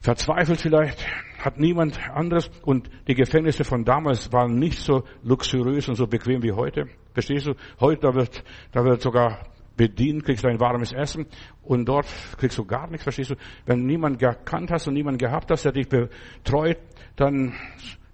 [0.00, 1.06] verzweifelt vielleicht,
[1.38, 6.42] hat niemand anderes und die Gefängnisse von damals waren nicht so luxuriös und so bequem
[6.42, 6.86] wie heute.
[7.12, 7.54] Verstehst du?
[7.80, 9.40] Heute da wird, da wird sogar
[9.76, 11.26] bedient, kriegst du ein warmes Essen
[11.62, 12.06] und dort
[12.38, 13.34] kriegst du gar nichts, verstehst du?
[13.66, 16.78] Wenn niemand gekannt hast und niemand gehabt hast, der dich betreut,
[17.16, 17.54] dann,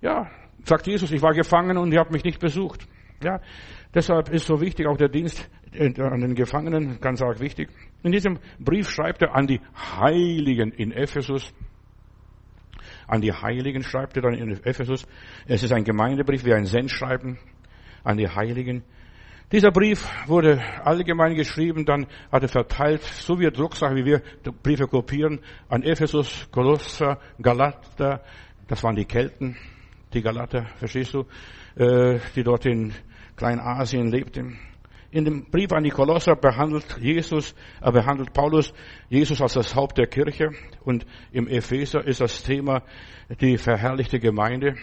[0.01, 0.31] ja,
[0.64, 2.87] sagt Jesus, ich war gefangen und ihr habt mich nicht besucht.
[3.23, 3.40] Ja,
[3.94, 7.68] deshalb ist so wichtig auch der Dienst an den Gefangenen, ganz arg wichtig.
[8.02, 11.52] In diesem Brief schreibt er an die Heiligen in Ephesus.
[13.07, 15.07] An die Heiligen schreibt er dann in Ephesus.
[15.46, 17.38] Es ist ein Gemeindebrief wie ein Sendschreiben
[18.04, 18.83] an die Heiligen.
[19.50, 24.22] Dieser Brief wurde allgemein geschrieben, dann hat er verteilt, so wie Drucksache, wie wir
[24.62, 28.22] Briefe kopieren, an Ephesus, Kolosser, Galater,
[28.66, 29.57] das waren die Kelten,
[30.12, 31.24] die Galater, verstehst du,
[31.76, 32.92] äh, die dort in
[33.37, 34.59] Kleinasien lebten.
[35.11, 38.75] In dem Brief an die Kolosser behandelt Jesus, äh, behandelt Paulus
[39.09, 40.51] Jesus als das Haupt der Kirche
[40.85, 42.83] und im Epheser ist das Thema
[43.40, 44.75] die verherrlichte Gemeinde.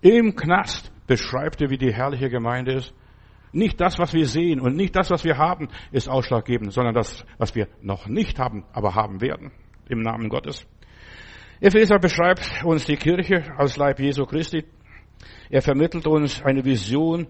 [0.00, 2.92] Im Knast beschreibt er, wie die herrliche Gemeinde ist.
[3.52, 7.24] Nicht das, was wir sehen und nicht das, was wir haben, ist ausschlaggebend, sondern das,
[7.38, 9.52] was wir noch nicht haben, aber haben werden.
[9.88, 10.66] Im Namen Gottes.
[11.60, 14.64] Epheser beschreibt uns die Kirche als Leib Jesu Christi.
[15.52, 17.26] Er vermittelt uns eine Vision,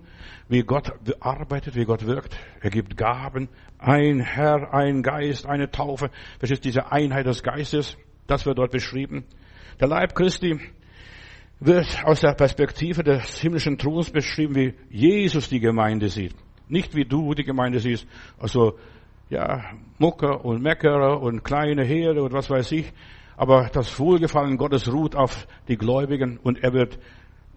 [0.49, 2.39] wie Gott arbeitet, wie Gott wirkt.
[2.61, 6.09] Er gibt Gaben, ein Herr, ein Geist, eine Taufe.
[6.39, 7.97] Das ist diese Einheit des Geistes.
[8.29, 9.25] Das wird dort beschrieben.
[9.81, 10.57] Der Leib Christi
[11.59, 16.37] wird aus der Perspektive des himmlischen Throns beschrieben, wie Jesus die Gemeinde sieht.
[16.69, 18.07] Nicht wie du die Gemeinde siehst,
[18.39, 18.79] also,
[19.31, 19.65] ja,
[19.99, 22.93] Mucker und Meckerer und kleine Herde und was weiß ich.
[23.37, 27.01] Aber das Wohlgefallen Gottes ruht auf die Gläubigen und er wird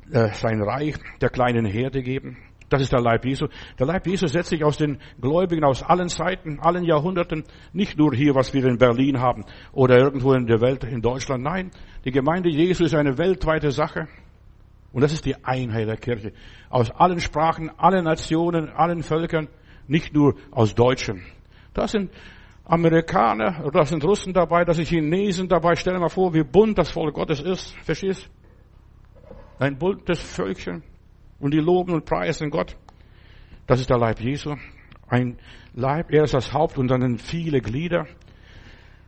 [0.10, 2.38] sein Reich der kleinen Herde geben.
[2.70, 3.48] Das ist der Leib Jesu.
[3.78, 8.13] Der Leib Jesu setzt sich aus den Gläubigen aus allen Zeiten, allen Jahrhunderten, nicht nur
[8.13, 11.44] hier, was wir in Berlin haben oder irgendwo in der Welt, in Deutschland.
[11.44, 11.72] Nein,
[12.06, 14.08] die Gemeinde Jesu ist eine weltweite Sache.
[14.91, 16.32] Und das ist die Einheit der Kirche.
[16.70, 19.50] Aus allen Sprachen, allen Nationen, allen Völkern,
[19.88, 21.22] nicht nur aus Deutschen.
[21.74, 22.12] Da sind
[22.63, 25.76] Amerikaner, oder da sind Russen dabei, da sind Chinesen dabei.
[25.76, 27.76] Stell dir mal vor, wie bunt das Volk Gottes ist.
[27.84, 28.30] Verstehst?
[29.60, 30.84] Ein buntes Völkchen.
[31.39, 32.76] Und die loben und preisen Gott.
[33.68, 34.56] Das ist der Leib Jesu.
[35.08, 35.38] Ein
[35.74, 38.08] Leib, er ist das Haupt und dann viele Glieder.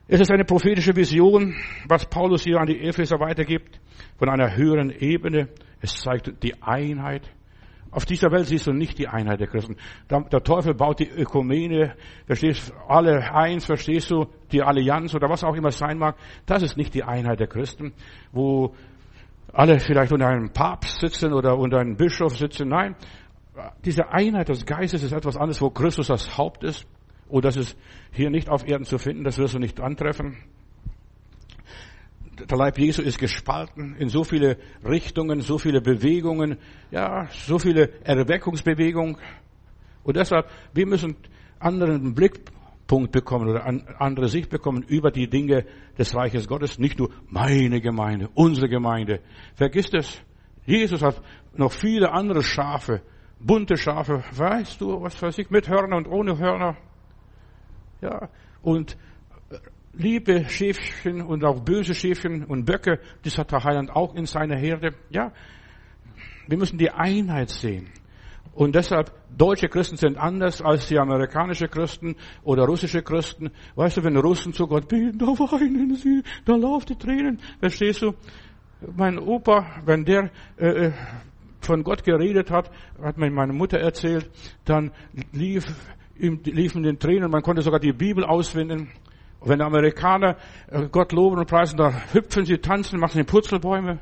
[0.08, 1.56] Es ist eine prophetische Vision,
[1.88, 3.80] was Paulus hier an die Epheser weitergibt,
[4.18, 5.50] von einer höheren Ebene.
[5.82, 7.30] Es zeigt die Einheit.
[7.92, 9.76] Auf dieser Welt siehst du nicht die Einheit der Christen.
[10.10, 15.56] Der Teufel baut die Ökumene, verstehst alle eins, verstehst du, die Allianz oder was auch
[15.56, 16.16] immer sein mag.
[16.46, 17.94] Das ist nicht die Einheit der Christen,
[18.32, 18.76] wo
[19.54, 22.70] alle vielleicht unter einem Papst sitzen oder unter einem Bischof sitzen.
[22.70, 22.96] Nein,
[23.86, 26.86] diese Einheit des Geistes ist etwas anderes, wo Christus das Haupt ist.
[27.28, 27.78] Und das ist
[28.12, 30.38] hier nicht auf Erden zu finden, das wirst du nicht antreffen.
[32.50, 36.58] Der Leib Jesu ist gespalten in so viele Richtungen, so viele Bewegungen,
[36.92, 39.18] ja, so viele Erweckungsbewegungen.
[40.04, 41.16] Und deshalb, wir müssen
[41.60, 42.40] anderen Blick
[42.88, 43.66] Punkt bekommen oder
[44.00, 45.66] andere Sicht bekommen über die Dinge
[45.98, 46.80] des Reiches Gottes.
[46.80, 49.20] Nicht nur meine Gemeinde, unsere Gemeinde.
[49.56, 50.22] Vergiss es.
[50.66, 51.22] Jesus hat
[51.54, 53.02] noch viele andere Schafe,
[53.40, 54.24] bunte Schafe.
[54.32, 56.78] Weißt du, was weiß ich, mit Hörner und ohne Hörner.
[58.02, 58.30] Ja,
[58.62, 58.98] und
[59.50, 59.58] äh,
[59.94, 64.58] liebe Schäfchen und auch böse Schäfchen und Böcke, das hat der Heiland auch in seiner
[64.58, 64.94] Herde.
[65.10, 65.32] Ja,
[66.48, 67.90] wir müssen die Einheit sehen.
[68.58, 73.52] Und deshalb, deutsche Christen sind anders als die amerikanische Christen oder russische Christen.
[73.76, 77.40] Weißt du, wenn Russen zu Gott beten, da weinen sie, da laufen die Tränen.
[77.60, 78.16] Verstehst du?
[78.96, 80.92] Mein Opa, wenn der äh, äh,
[81.62, 84.28] von Gott geredet hat, hat mir meine Mutter erzählt,
[84.66, 84.92] dann
[85.34, 85.64] lief,
[86.18, 88.90] ihm, liefen den Tränen, man konnte sogar die Bibel auswenden.
[89.42, 90.36] wenn Amerikaner
[90.72, 94.00] äh, Gott loben und preisen, da hüpfen sie, tanzen, machen sie Purzelbäume.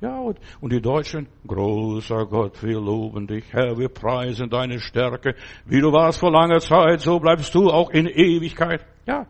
[0.00, 5.34] Ja, und, und die Deutschen, großer Gott, wir loben dich, Herr, wir preisen deine Stärke.
[5.64, 8.84] Wie du warst vor langer Zeit, so bleibst du auch in Ewigkeit.
[9.06, 9.26] Ja.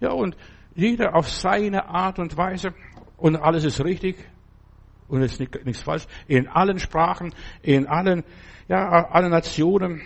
[0.00, 0.36] Ja, und
[0.74, 2.74] Jeder auf seine Art und Weise.
[3.16, 4.16] Und alles ist richtig.
[5.08, 6.06] Und es ist nichts falsch.
[6.26, 8.24] In allen Sprachen, in allen,
[8.68, 10.02] ja, allen Nationen.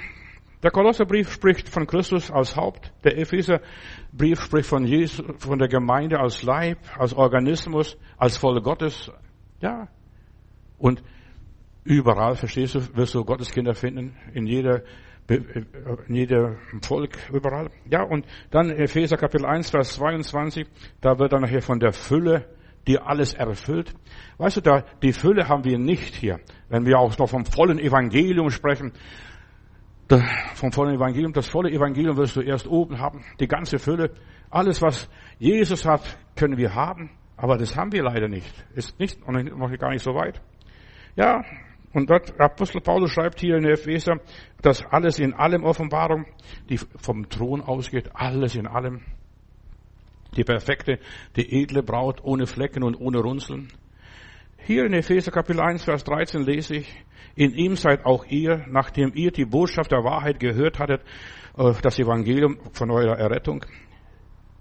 [0.63, 2.93] Der Kolosserbrief spricht von Christus als Haupt.
[3.05, 9.13] Der Epheserbrief spricht von Jesus, von der Gemeinde als Leib, als Organismus, als Volk Gottes.
[9.61, 9.89] Ja.
[10.79, 11.03] Und
[11.85, 14.17] überall, verstehst du, wirst du Gottes Kinder finden.
[14.35, 14.83] In jeder
[15.29, 17.71] in jedem Volk, überall.
[17.91, 20.67] Ja, und dann Epheser Kapitel 1, Vers 22,
[21.01, 22.49] da wird dann nachher von der Fülle,
[22.87, 23.93] die alles erfüllt.
[24.39, 26.39] Weißt du, da, die Fülle haben wir nicht hier.
[26.69, 28.93] Wenn wir auch noch vom vollen Evangelium sprechen,
[30.07, 30.23] da,
[30.55, 34.13] vom vollen Evangelium, das volle Evangelium wirst du erst oben haben, die ganze Fülle.
[34.51, 36.03] Alles, was Jesus hat,
[36.37, 38.53] können wir haben, aber das haben wir leider nicht.
[38.75, 40.41] Ist nicht, noch gar nicht so weit.
[41.17, 41.45] Ja,
[41.93, 44.21] und dort, Apostel Paulus schreibt hier in Epheser,
[44.61, 46.27] dass alles in allem Offenbarung,
[46.69, 49.01] die vom Thron ausgeht, alles in allem.
[50.37, 50.99] Die perfekte,
[51.37, 53.69] die edle Braut ohne Flecken und ohne Runzeln.
[54.59, 59.13] Hier in Epheser Kapitel 1, Vers 13 lese ich, in ihm seid auch ihr, nachdem
[59.15, 61.03] ihr die Botschaft der Wahrheit gehört hattet,
[61.57, 63.65] äh, das Evangelium von eurer Errettung.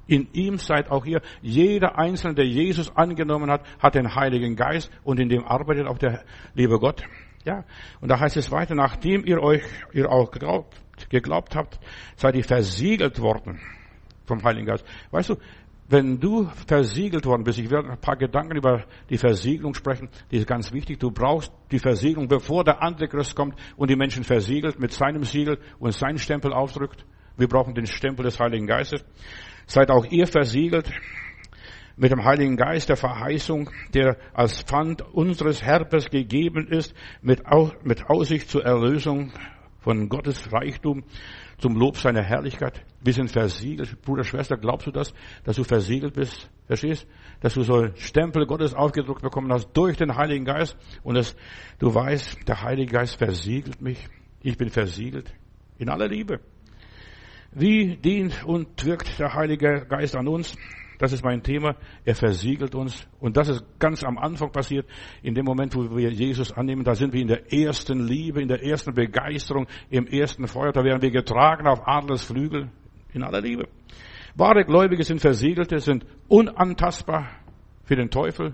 [0.07, 1.21] In ihm seid auch ihr.
[1.41, 5.97] Jeder Einzelne, der Jesus angenommen hat, hat den Heiligen Geist und in dem arbeitet auch
[5.97, 7.03] der liebe Gott.
[7.43, 7.63] Ja,
[8.01, 9.63] und da heißt es weiter, nachdem ihr euch,
[9.93, 11.79] ihr auch geglaubt, geglaubt habt,
[12.15, 13.59] seid ihr versiegelt worden
[14.25, 14.83] vom Heiligen Geist.
[15.11, 15.35] Weißt du,
[15.87, 20.37] wenn du versiegelt worden bist, ich werde ein paar Gedanken über die Versiegelung sprechen, die
[20.37, 20.99] ist ganz wichtig.
[20.99, 25.59] Du brauchst die Versiegelung, bevor der Antichrist kommt und die Menschen versiegelt mit seinem Siegel
[25.77, 27.05] und seinen Stempel aufdrückt.
[27.37, 29.05] Wir brauchen den Stempel des Heiligen Geistes.
[29.67, 30.91] Seid auch ihr versiegelt
[31.97, 38.49] mit dem Heiligen Geist der Verheißung, der als Pfand unseres Herbes gegeben ist, mit, Aussicht
[38.49, 39.31] zur Erlösung
[39.79, 41.03] von Gottes Reichtum
[41.57, 42.83] zum Lob seiner Herrlichkeit.
[43.01, 44.01] Wir sind versiegelt.
[44.01, 46.49] Bruder, Schwester, glaubst du das, dass du versiegelt bist?
[46.67, 47.07] Verstehst?
[47.39, 51.35] Dass du so Stempel Gottes aufgedruckt bekommen hast durch den Heiligen Geist und dass
[51.79, 54.07] du weißt, der Heilige Geist versiegelt mich.
[54.41, 55.33] Ich bin versiegelt.
[55.77, 56.39] In aller Liebe.
[57.55, 60.55] Wie dient und wirkt der Heilige Geist an uns?
[60.97, 61.75] Das ist mein Thema.
[62.03, 63.07] Er versiegelt uns.
[63.19, 64.85] Und das ist ganz am Anfang passiert.
[65.23, 68.49] In dem Moment, wo wir Jesus annehmen, da sind wir in der ersten Liebe, in
[68.49, 70.73] der ersten Begeisterung, im ersten Feuer.
[70.73, 72.69] Da werden wir getragen auf Adlers Flügel.
[73.13, 73.67] In aller Liebe.
[74.35, 77.29] Wahre Gläubige sind Versiegelte, sind unantastbar
[77.85, 78.53] für den Teufel.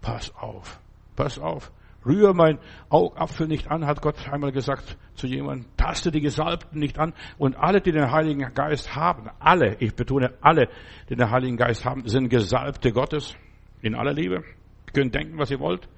[0.00, 0.80] Pass auf.
[1.14, 1.70] Pass auf.
[2.06, 5.66] Rühr mein Augapfel nicht an, hat Gott einmal gesagt zu jemandem.
[5.76, 7.12] Taste die Gesalbten nicht an.
[7.38, 10.68] Und alle, die den Heiligen Geist haben, alle, ich betone alle,
[11.08, 13.34] die den Heiligen Geist haben, sind Gesalbte Gottes.
[13.82, 14.36] In aller Liebe.
[14.36, 15.88] Ihr könnt denken, was ihr wollt.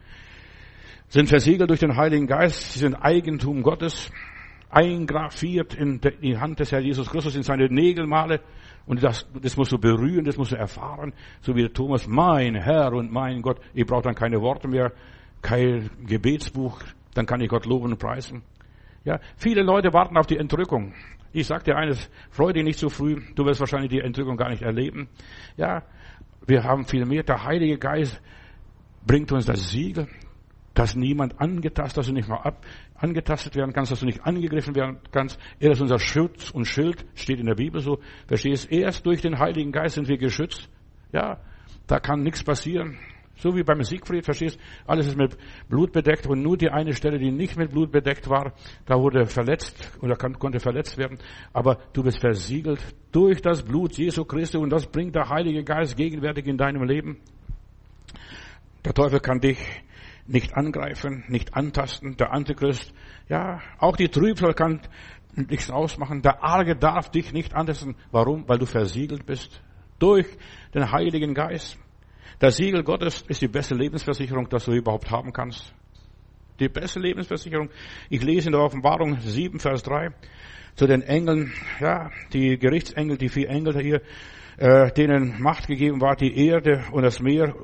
[1.09, 2.73] Sind versiegelt durch den Heiligen Geist.
[2.73, 4.11] Sie sind Eigentum Gottes.
[4.71, 8.41] Eingraviert in die Hand des Herrn Jesus Christus, in seine Nägelmale.
[8.85, 11.15] Und das, das musst du berühren, das musst du erfahren.
[11.41, 13.61] So wie der Thomas, mein Herr und mein Gott.
[13.73, 14.93] Ihr braucht dann keine Worte mehr
[15.43, 16.81] kein Gebetsbuch,
[17.15, 18.43] dann kann ich Gott loben und preisen.
[19.05, 20.95] Ja, viele Leute warten auf die Entrückung.
[21.33, 24.51] Ich sag dir eines, freu dich nicht zu früh, du wirst wahrscheinlich die Entrückung gar
[24.51, 25.09] nicht erleben.
[25.57, 25.83] Ja,
[26.47, 27.23] wir haben viel mehr.
[27.23, 28.21] Der Heilige Geist
[29.07, 30.09] bringt uns das Siegel,
[30.75, 34.75] dass niemand angetastet, dass du nicht mal ab, angetastet werden kannst, dass du nicht angegriffen
[34.75, 35.39] werden kannst.
[35.59, 37.99] Er ist unser Schutz und Schild, steht in der Bibel so.
[38.27, 38.71] Verstehst?
[38.71, 40.69] Erst durch den Heiligen Geist sind wir geschützt.
[41.13, 41.41] Ja,
[41.87, 42.99] da kann nichts passieren.
[43.39, 44.59] So wie beim Siegfried, verstehst?
[44.87, 45.37] Alles ist mit
[45.69, 48.53] Blut bedeckt und nur die eine Stelle, die nicht mit Blut bedeckt war,
[48.85, 51.19] da wurde verletzt oder konnte verletzt werden.
[51.53, 52.81] Aber du bist versiegelt
[53.13, 57.19] durch das Blut Jesu Christi und das bringt der Heilige Geist gegenwärtig in deinem Leben.
[58.85, 59.59] Der Teufel kann dich
[60.27, 62.17] nicht angreifen, nicht antasten.
[62.17, 62.93] Der Antichrist,
[63.29, 64.81] ja, auch die Trübsal kann
[65.37, 66.23] nichts ausmachen.
[66.23, 67.95] Der Arge darf dich nicht antasten.
[68.11, 68.49] Warum?
[68.49, 69.63] Weil du versiegelt bist
[69.99, 70.27] durch
[70.75, 71.79] den Heiligen Geist.
[72.39, 75.75] Das Siegel Gottes ist die beste Lebensversicherung, das du überhaupt haben kannst.
[76.61, 77.69] Die beste Lebensversicherung.
[78.11, 80.11] Ich lese in der Offenbarung 7, Vers 3
[80.77, 84.03] zu den Engeln, ja, die Gerichtsengel, die vier Engel hier,
[84.59, 87.55] äh, denen Macht gegeben war, die Erde und das Meer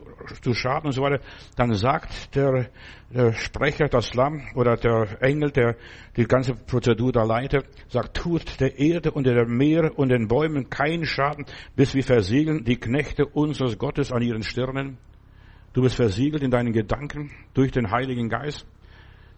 [0.43, 1.21] zu schaden und so weiter,
[1.57, 2.71] dann sagt der,
[3.11, 5.77] der Sprecher, das Lamm oder der Engel, der
[6.17, 10.71] die ganze Prozedur da leitet, sagt, tut der Erde und der Meer und den Bäumen
[10.71, 14.99] keinen Schaden, bis wir versiegeln die Knechte unseres Gottes an ihren Stirnen.
[15.73, 18.65] Du bist versiegelt in deinen Gedanken durch den Heiligen Geist.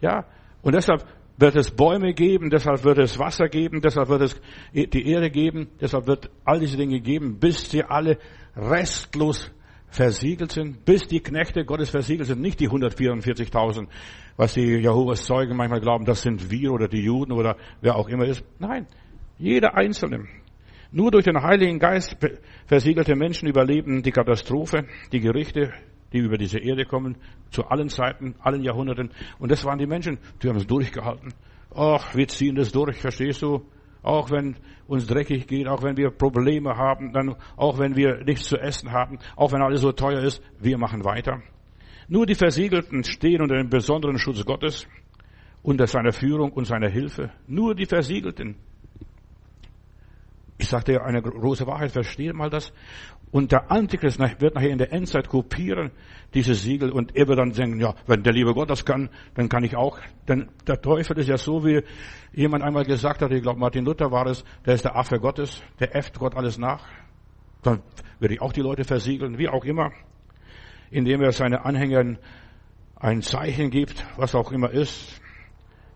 [0.02, 0.26] Ja,
[0.60, 1.06] und deshalb
[1.38, 4.40] wird es Bäume geben, deshalb wird es Wasser geben, deshalb wird es
[4.72, 8.18] die Erde geben, deshalb wird all diese Dinge geben, bis sie alle
[8.56, 9.50] restlos
[9.88, 13.88] versiegelt sind, bis die Knechte Gottes versiegelt sind, nicht die 144.000,
[14.36, 18.08] was die Jehovas Zeugen manchmal glauben, das sind wir oder die Juden oder wer auch
[18.08, 18.44] immer ist.
[18.58, 18.86] Nein,
[19.38, 20.26] jeder Einzelne.
[20.90, 22.16] Nur durch den Heiligen Geist
[22.66, 25.72] versiegelte Menschen überleben die Katastrophe, die Gerichte,
[26.12, 27.16] die über diese Erde kommen,
[27.50, 29.10] zu allen Zeiten, allen Jahrhunderten.
[29.38, 31.34] Und das waren die Menschen, die haben es durchgehalten.
[31.74, 33.62] Ach, wir ziehen das durch, verstehst du?
[34.02, 38.44] Auch wenn uns dreckig geht, auch wenn wir Probleme haben, dann, auch wenn wir nichts
[38.44, 41.42] zu essen haben, auch wenn alles so teuer ist, wir machen weiter.
[42.08, 44.86] Nur die Versiegelten stehen unter dem besonderen Schutz Gottes,
[45.62, 47.32] unter seiner Führung und seiner Hilfe.
[47.48, 48.56] Nur die Versiegelten.
[50.58, 52.72] Ich sagte ja eine große Wahrheit, verstehe mal das.
[53.32, 55.90] Und der Antichrist wird nachher in der Endzeit kopieren,
[56.32, 59.48] diese Siegel, und er wird dann denken, ja, wenn der liebe Gott das kann, dann
[59.48, 59.98] kann ich auch.
[60.28, 61.82] Denn der Teufel ist ja so, wie
[62.32, 65.62] jemand einmal gesagt hat, ich glaube Martin Luther war es, der ist der Affe Gottes,
[65.80, 66.86] der äfft Gott alles nach.
[67.62, 67.82] Dann
[68.20, 69.90] werde ich auch die Leute versiegeln, wie auch immer,
[70.90, 72.18] indem er seinen Anhängern
[72.94, 75.20] ein Zeichen gibt, was auch immer ist.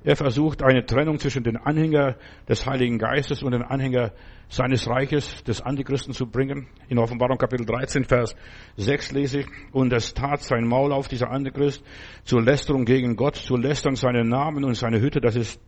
[0.03, 2.17] Er versucht eine Trennung zwischen den Anhänger
[2.49, 4.13] des Heiligen Geistes und den Anhänger
[4.49, 6.69] seines Reiches, des Antichristen zu bringen.
[6.89, 8.35] In Offenbarung Kapitel 13, Vers
[8.77, 11.85] 6 lese ich, und es tat sein Maul auf, dieser Antichrist,
[12.25, 15.61] zur Lästerung gegen Gott, zu lästern seinen Namen und seine Hütte, das ist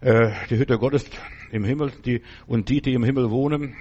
[0.00, 1.10] äh, die Hütte Gottes
[1.50, 3.74] im Himmel, die, und die, die im Himmel wohnen.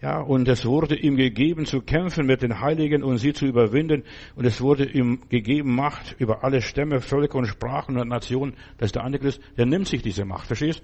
[0.00, 4.04] Ja, und es wurde ihm gegeben zu kämpfen mit den Heiligen und sie zu überwinden.
[4.34, 8.54] Und es wurde ihm gegeben Macht über alle Stämme, Völker und Sprachen und Nationen.
[8.78, 9.42] Das ist der Antichrist.
[9.58, 10.46] Der nimmt sich diese Macht.
[10.46, 10.82] Verstehst?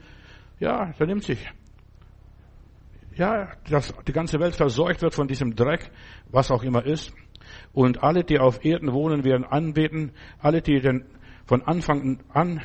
[0.60, 1.38] Ja, der nimmt sich.
[3.14, 5.90] Ja, dass die ganze Welt verseucht wird von diesem Dreck,
[6.30, 7.14] was auch immer ist.
[7.72, 10.12] Und alle, die auf Erden wohnen, werden anbeten.
[10.40, 11.06] Alle, die denn
[11.46, 12.60] von Anfang an,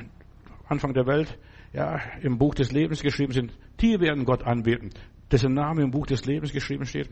[0.68, 1.38] Anfang der Welt,
[1.72, 4.90] ja, im Buch des Lebens geschrieben sind, die werden Gott anbeten
[5.32, 7.10] dessen Name im Buch des Lebens geschrieben steht.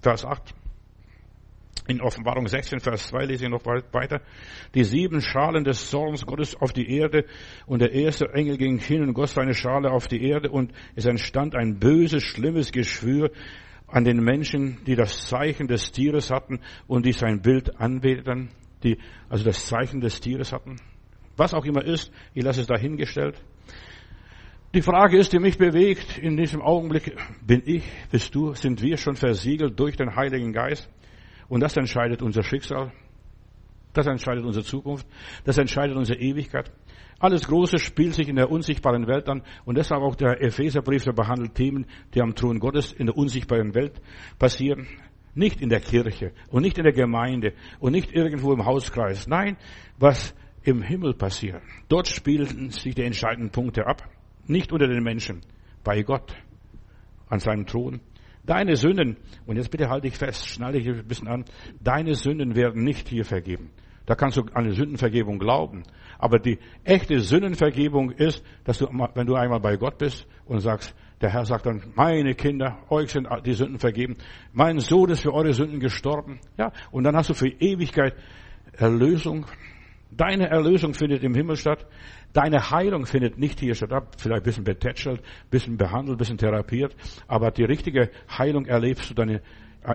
[0.00, 0.54] Vers 8.
[1.88, 4.20] In Offenbarung 16, Vers 2 lese ich noch weiter.
[4.74, 7.24] Die sieben Schalen des Zorns Gottes auf die Erde
[7.66, 11.06] und der erste Engel ging hin und goss seine Schale auf die Erde und es
[11.06, 13.30] entstand ein böses, schlimmes Geschwür
[13.86, 18.50] an den Menschen, die das Zeichen des Tieres hatten und die sein Bild anbeteten,
[18.82, 18.98] die
[19.28, 20.76] also das Zeichen des Tieres hatten.
[21.36, 23.40] Was auch immer ist, ich lasse es dahingestellt.
[24.76, 28.98] Die Frage ist, die mich bewegt in diesem Augenblick, bin ich, bist du, sind wir
[28.98, 30.90] schon versiegelt durch den Heiligen Geist?
[31.48, 32.92] Und das entscheidet unser Schicksal.
[33.94, 35.06] Das entscheidet unsere Zukunft.
[35.44, 36.70] Das entscheidet unsere Ewigkeit.
[37.18, 39.44] Alles Große spielt sich in der unsichtbaren Welt an.
[39.64, 43.74] Und deshalb auch der Epheserbrief, der behandelt Themen, die am Thron Gottes in der unsichtbaren
[43.74, 44.02] Welt
[44.38, 44.86] passieren.
[45.34, 49.26] Nicht in der Kirche und nicht in der Gemeinde und nicht irgendwo im Hauskreis.
[49.26, 49.56] Nein,
[49.98, 51.62] was im Himmel passiert.
[51.88, 54.06] Dort spielen sich die entscheidenden Punkte ab.
[54.46, 55.42] Nicht unter den Menschen,
[55.84, 56.34] bei Gott,
[57.28, 58.00] an seinem Thron.
[58.44, 61.44] Deine Sünden, und jetzt bitte halte ich fest, schneide ich ein bisschen an,
[61.80, 63.70] deine Sünden werden nicht hier vergeben.
[64.06, 65.82] Da kannst du an die Sündenvergebung glauben.
[66.18, 70.94] Aber die echte Sündenvergebung ist, dass du, wenn du einmal bei Gott bist und sagst,
[71.20, 74.16] der Herr sagt dann, meine Kinder, euch sind die Sünden vergeben.
[74.52, 76.38] Mein Sohn ist für eure Sünden gestorben.
[76.56, 78.14] Ja, und dann hast du für Ewigkeit
[78.72, 79.46] Erlösung.
[80.10, 81.86] Deine Erlösung findet im Himmel statt.
[82.36, 86.36] Deine Heilung findet nicht hier statt, vielleicht ein bisschen betätschelt, ein bisschen behandelt, ein bisschen
[86.36, 86.94] therapiert,
[87.26, 89.40] aber die richtige Heilung erlebst du dann äh,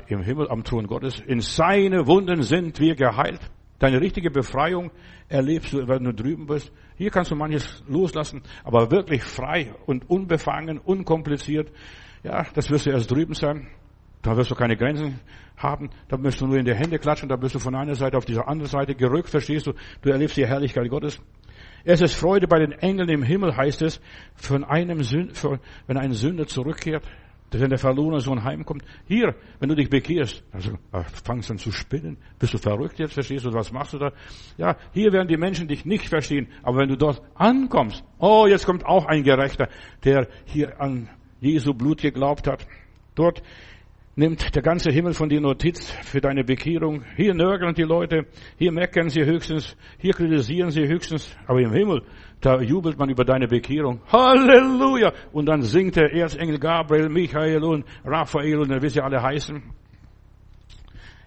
[0.07, 1.19] im Himmel am Thron Gottes.
[1.19, 3.41] In seine Wunden sind wir geheilt.
[3.77, 4.89] Deine richtige Befreiung
[5.29, 6.73] erlebst du, wenn du drüben bist.
[6.97, 11.71] Hier kannst du manches loslassen, aber wirklich frei und unbefangen, unkompliziert.
[12.23, 13.67] Ja, das wirst du erst drüben sein.
[14.23, 15.19] Da wirst du keine Grenzen
[15.57, 15.91] haben.
[16.07, 17.29] Da wirst du nur in die Hände klatschen.
[17.29, 19.29] Da bist du von einer Seite auf diese andere Seite gerückt.
[19.29, 19.73] Verstehst du?
[20.01, 21.19] Du erlebst die Herrlichkeit Gottes.
[21.83, 24.01] Es ist Freude bei den Engeln im Himmel, heißt es,
[24.35, 25.33] von einem Sünd,
[25.87, 27.03] wenn ein Sünder zurückkehrt,
[27.51, 28.83] wenn der verlorene Sohn heimkommt.
[29.07, 30.77] Hier, wenn du dich bekehrst, also
[31.23, 32.17] fangst an zu spinnen.
[32.39, 34.11] Bist du verrückt jetzt, verstehst du, was machst du da?
[34.57, 36.47] Ja, hier werden die Menschen dich nicht verstehen.
[36.63, 39.67] Aber wenn du dort ankommst, oh, jetzt kommt auch ein Gerechter,
[40.03, 41.09] der hier an
[41.41, 42.65] Jesu Blut geglaubt hat.
[43.15, 43.41] Dort
[44.15, 47.03] nimmt der ganze Himmel von dir Notiz für deine Bekehrung.
[47.15, 48.25] Hier nörgeln die Leute,
[48.57, 52.03] hier meckern sie höchstens, hier kritisieren sie höchstens, aber im Himmel,
[52.41, 54.01] da jubelt man über deine Bekehrung.
[54.11, 55.13] Halleluja!
[55.31, 59.61] Und dann singt der Erzengel Gabriel, Michael und Raphael und dann wie sie alle heißen.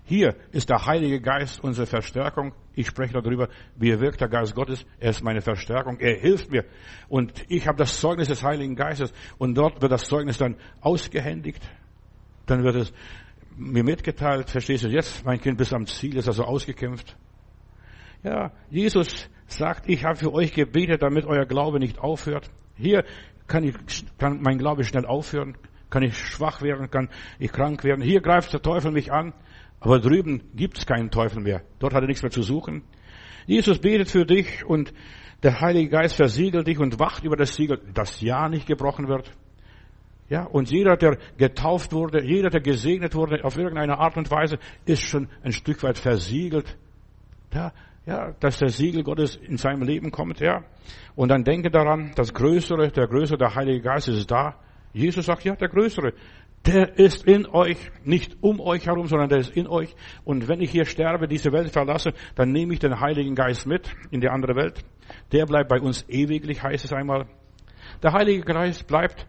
[0.07, 2.53] Hier ist der Heilige Geist unsere Verstärkung.
[2.74, 4.85] Ich spreche darüber, wie wirkt der Geist Gottes.
[5.01, 5.99] Er ist meine Verstärkung.
[5.99, 6.66] Er hilft mir.
[7.09, 9.14] Und ich habe das Zeugnis des Heiligen Geistes.
[9.39, 11.62] Und dort wird das Zeugnis dann ausgehändigt.
[12.47, 12.92] Dann wird es
[13.57, 17.16] mir mitgeteilt, verstehst du jetzt, mein Kind, bis am Ziel ist also ausgekämpft.
[18.22, 22.51] Ja, Jesus sagt, ich habe für euch gebetet, damit euer Glaube nicht aufhört.
[22.76, 23.05] Hier
[23.47, 23.74] kann, ich,
[24.18, 25.57] kann mein Glaube schnell aufhören,
[25.90, 28.03] kann ich schwach werden, kann ich krank werden.
[28.03, 29.32] Hier greift der Teufel mich an,
[29.80, 31.62] aber drüben gibt es keinen Teufel mehr.
[31.78, 32.82] Dort hat er nichts mehr zu suchen.
[33.47, 34.92] Jesus betet für dich und
[35.42, 39.30] der Heilige Geist versiegelt dich und wacht über das Siegel, dass Ja nicht gebrochen wird.
[40.29, 44.59] Ja, und jeder, der getauft wurde, jeder, der gesegnet wurde, auf irgendeine Art und Weise,
[44.87, 46.79] ist schon ein Stück weit versiegelt.
[47.53, 47.72] Ja,
[48.07, 50.64] ja, dass der Siegel Gottes in seinem Leben kommt, ja.
[51.14, 54.57] Und dann denke daran, das Größere, der Größere, der Heilige Geist ist da.
[54.93, 56.12] Jesus sagt, ja, der Größere,
[56.66, 59.95] der ist in euch, nicht um euch herum, sondern der ist in euch.
[60.25, 63.91] Und wenn ich hier sterbe, diese Welt verlasse, dann nehme ich den Heiligen Geist mit
[64.11, 64.83] in die andere Welt.
[65.33, 67.27] Der bleibt bei uns ewiglich, heißt es einmal.
[68.03, 69.27] Der Heilige Geist bleibt,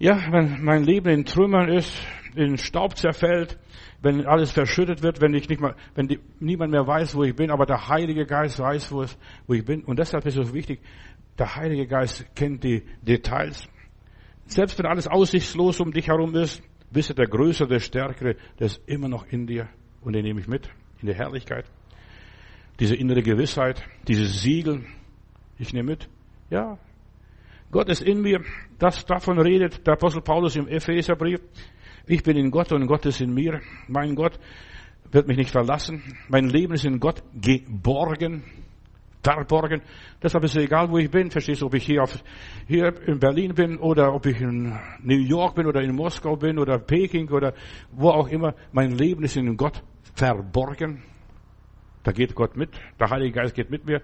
[0.00, 2.02] ja, wenn mein Leben in Trümmern ist,
[2.34, 3.58] in Staub zerfällt,
[4.00, 7.36] wenn alles verschüttet wird, wenn ich nicht mal, wenn die, niemand mehr weiß, wo ich
[7.36, 9.84] bin, aber der Heilige Geist weiß, wo, es, wo ich bin.
[9.84, 10.80] Und deshalb ist es wichtig,
[11.38, 13.68] der Heilige Geist kennt die Details.
[14.46, 18.80] Selbst wenn alles aussichtslos um dich herum ist, wisse der Größere, der Stärkere, der ist
[18.86, 19.68] immer noch in dir.
[20.00, 20.70] Und den nehme ich mit
[21.02, 21.66] in die Herrlichkeit.
[22.80, 24.86] Diese innere Gewissheit, dieses Siegel,
[25.58, 26.08] ich nehme mit.
[26.48, 26.78] Ja,
[27.70, 28.42] Gott ist in mir.
[28.78, 31.40] Das davon redet der Apostel Paulus im Epheserbrief.
[32.06, 33.60] Ich bin in Gott und Gott ist in mir.
[33.86, 34.38] Mein Gott
[35.12, 36.02] wird mich nicht verlassen.
[36.28, 38.42] Mein Leben ist in Gott geborgen,
[39.22, 39.82] verborgen.
[40.20, 41.30] Deshalb ist es egal, wo ich bin.
[41.30, 42.18] Verstehst du, ob ich hier, auf,
[42.66, 46.58] hier in Berlin bin oder ob ich in New York bin oder in Moskau bin
[46.58, 47.54] oder Peking oder
[47.92, 48.54] wo auch immer.
[48.72, 49.82] Mein Leben ist in Gott
[50.14, 51.04] verborgen.
[52.02, 52.70] Da geht Gott mit.
[52.98, 54.02] Der Heilige Geist geht mit mir.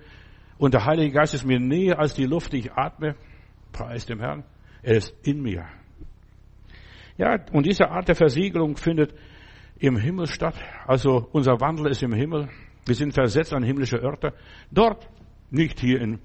[0.59, 3.17] Und der Heilige Geist ist mir näher als die Luft, die ich atme.
[3.77, 4.43] Preis dem Herrn.
[4.83, 5.66] Er ist in mir.
[7.18, 9.14] Ja, und diese Art der Versiegelung findet
[9.79, 10.55] im Himmel statt.
[10.87, 12.49] Also unser Wandel ist im Himmel.
[12.87, 14.33] Wir sind versetzt an himmlische Örter.
[14.70, 15.09] Dort,
[15.51, 16.20] nicht hier in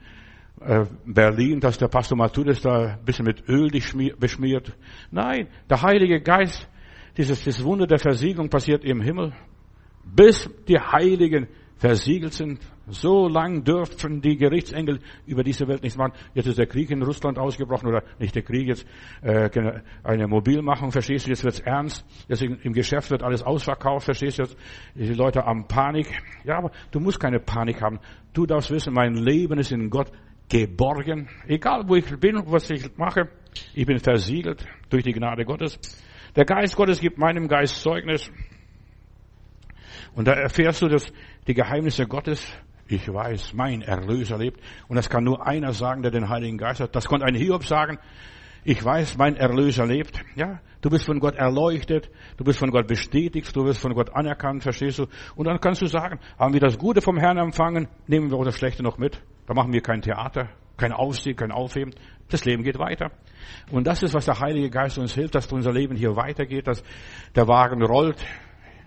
[0.62, 4.78] äh, Berlin, dass der Pastor Matthäus da ein bisschen mit Öl beschmiert.
[5.12, 6.68] Nein, der Heilige Geist,
[7.18, 9.34] dieses, das Wunder der Versiegelung passiert im Himmel.
[10.06, 11.48] Bis die Heiligen
[11.82, 12.60] versiegelt sind.
[12.88, 16.14] So lang dürfen die Gerichtsengel über diese Welt nichts machen.
[16.36, 18.86] Jetzt ist der Krieg in Russland ausgebrochen oder nicht der Krieg, jetzt
[19.24, 19.50] äh,
[20.04, 22.06] eine Mobilmachung, verstehst du, jetzt wird's ernst.
[22.28, 24.56] Jetzt im Geschäft wird alles ausverkauft, verstehst du, jetzt
[24.94, 26.08] die Leute am Panik.
[26.44, 28.00] Ja, aber du musst keine Panik haben.
[28.34, 30.12] Du darfst wissen, mein Leben ist in Gott
[30.50, 31.30] geborgen.
[31.48, 33.28] Egal wo ich bin, was ich mache,
[33.74, 35.80] ich bin versiegelt durch die Gnade Gottes.
[36.36, 38.32] Der Geist Gottes gibt meinem Geist Zeugnis.
[40.14, 41.12] Und da erfährst du, dass
[41.48, 42.52] die Geheimnisse Gottes,
[42.88, 44.60] ich weiß, mein Erlöser lebt.
[44.88, 46.96] Und das kann nur einer sagen, der den Heiligen Geist hat.
[46.96, 47.98] Das konnte ein Hiob sagen.
[48.64, 50.22] Ich weiß, mein Erlöser lebt.
[50.36, 54.14] Ja, du bist von Gott erleuchtet, du bist von Gott bestätigt, du bist von Gott
[54.14, 55.08] anerkannt, verstehst du?
[55.36, 58.46] Und dann kannst du sagen, haben wir das Gute vom Herrn empfangen, nehmen wir auch
[58.46, 59.20] das Schlechte noch mit.
[59.48, 61.96] Da machen wir kein Theater, kein Aufsehen, kein Aufheben.
[62.30, 63.12] Das Leben geht weiter.
[63.72, 66.84] Und das ist, was der Heilige Geist uns hilft, dass unser Leben hier weitergeht, dass
[67.36, 68.24] der Wagen rollt,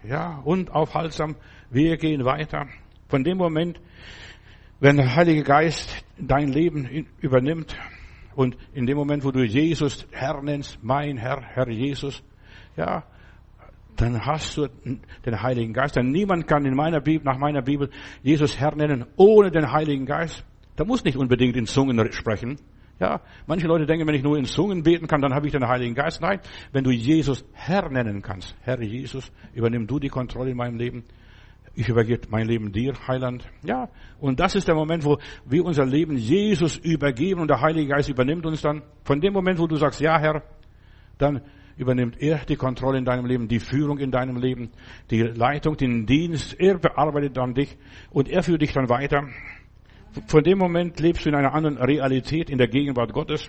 [0.07, 1.37] ja, unaufhaltsam.
[1.71, 2.67] Wir gehen weiter.
[3.09, 3.81] Von dem Moment,
[4.81, 7.77] wenn der Heilige Geist dein Leben übernimmt
[8.35, 12.23] und in dem Moment, wo du Jesus Herr nennst, mein Herr, Herr Jesus,
[12.77, 13.05] ja,
[13.97, 14.69] dann hast du
[15.25, 15.97] den Heiligen Geist.
[15.97, 17.91] Denn niemand kann in meiner Bibel, nach meiner Bibel
[18.23, 20.45] Jesus Herr nennen ohne den Heiligen Geist.
[20.77, 22.59] Da muss nicht unbedingt in Zungen sprechen.
[23.01, 25.67] Ja, manche Leute denken, wenn ich nur in Zungen beten kann, dann habe ich den
[25.67, 26.21] Heiligen Geist.
[26.21, 26.41] Nein,
[26.73, 31.05] wenn du Jesus Herr nennen kannst, Herr Jesus, übernimm du die Kontrolle in meinem Leben.
[31.77, 33.45] Ich übergebe mein Leben dir, Heiland.
[33.65, 33.89] Ja,
[34.21, 38.09] und das ist der Moment, wo wir unser Leben Jesus übergeben und der Heilige Geist
[38.09, 38.83] übernimmt uns dann.
[39.03, 40.45] Von dem Moment, wo du sagst, ja, Herr,
[41.19, 41.43] dann
[41.77, 44.71] übernimmt er die Kontrolle in deinem Leben, die Führung in deinem Leben,
[45.11, 46.55] die Leitung, den Dienst.
[46.61, 47.77] Er bearbeitet dann dich
[48.11, 49.27] und er führt dich dann weiter.
[50.27, 53.49] Von dem Moment lebst du in einer anderen Realität, in der Gegenwart Gottes.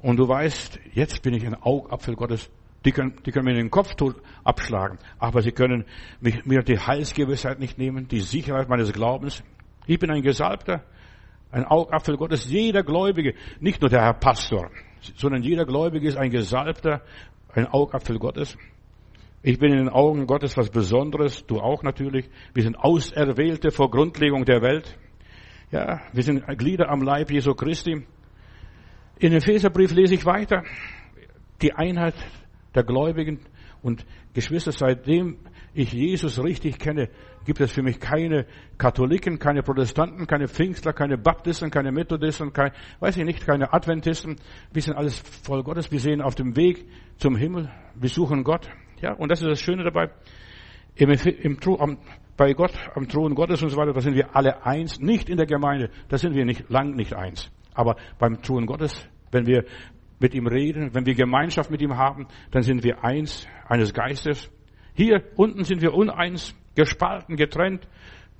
[0.00, 2.50] Und du weißt, jetzt bin ich ein Augapfel Gottes.
[2.84, 3.94] Die können, die können mir den Kopf
[4.42, 5.84] abschlagen, aber sie können
[6.20, 9.42] mich, mir die Heilsgewissheit nicht nehmen, die Sicherheit meines Glaubens.
[9.86, 10.82] Ich bin ein Gesalbter,
[11.52, 12.50] ein Augapfel Gottes.
[12.50, 14.70] Jeder Gläubige, nicht nur der Herr Pastor,
[15.16, 17.02] sondern jeder Gläubige ist ein Gesalbter,
[17.54, 18.56] ein Augapfel Gottes.
[19.44, 22.28] Ich bin in den Augen Gottes was Besonderes, du auch natürlich.
[22.54, 24.98] Wir sind Auserwählte vor Grundlegung der Welt.
[25.72, 28.04] Ja, wir sind Glieder am Leib Jesu Christi.
[29.18, 30.64] In Epheserbrief lese ich weiter.
[31.62, 32.14] Die Einheit
[32.74, 33.40] der Gläubigen
[33.80, 34.04] und
[34.34, 35.38] Geschwister, seitdem
[35.72, 37.08] ich Jesus richtig kenne,
[37.46, 38.44] gibt es für mich keine
[38.76, 44.36] Katholiken, keine Protestanten, keine Pfingstler, keine Baptisten, keine Methodisten, kein, weiß ich nicht, keine Adventisten.
[44.74, 45.90] Wir sind alles voll Gottes.
[45.90, 46.84] Wir sehen auf dem Weg
[47.16, 47.70] zum Himmel.
[47.94, 48.68] Wir suchen Gott.
[49.00, 50.10] Ja, und das ist das Schöne dabei.
[50.96, 51.96] Im, im, am,
[52.42, 55.36] bei Gott am Thron Gottes und so weiter, da sind wir alle eins, nicht in
[55.36, 57.52] der Gemeinde, da sind wir nicht lang nicht eins.
[57.72, 59.64] Aber beim Thron Gottes, wenn wir
[60.18, 64.50] mit ihm reden, wenn wir Gemeinschaft mit ihm haben, dann sind wir eins, eines Geistes.
[64.94, 67.86] Hier unten sind wir uneins, gespalten, getrennt.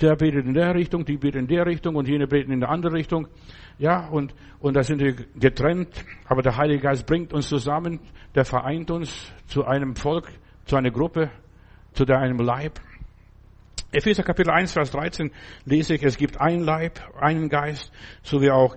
[0.00, 2.70] der betet in der Richtung, die betet in der Richtung und jene beten in der
[2.70, 3.28] anderen Richtung.
[3.78, 6.04] Ja, und, und da sind wir getrennt.
[6.26, 8.00] Aber der Heilige Geist bringt uns zusammen,
[8.34, 10.26] der vereint uns zu einem Volk,
[10.64, 11.30] zu einer Gruppe,
[11.92, 12.80] zu einem Leib.
[13.94, 15.30] Epheser Kapitel 1, Vers 13
[15.66, 18.74] lese ich, es gibt ein Leib, einen Geist, so wie auch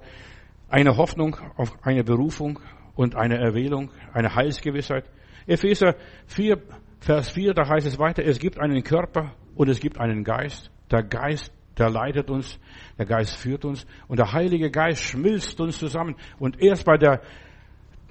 [0.68, 2.59] eine Hoffnung auf eine Berufung
[2.95, 5.09] und eine Erwählung, eine Heilsgewissheit.
[5.47, 5.95] Epheser
[6.28, 6.61] 4,
[6.99, 10.70] Vers 4, da heißt es weiter, es gibt einen Körper und es gibt einen Geist.
[10.91, 12.59] Der Geist, der leitet uns,
[12.97, 16.18] der Geist führt uns und der Heilige Geist schmilzt uns zusammen.
[16.39, 17.22] Und erst bei der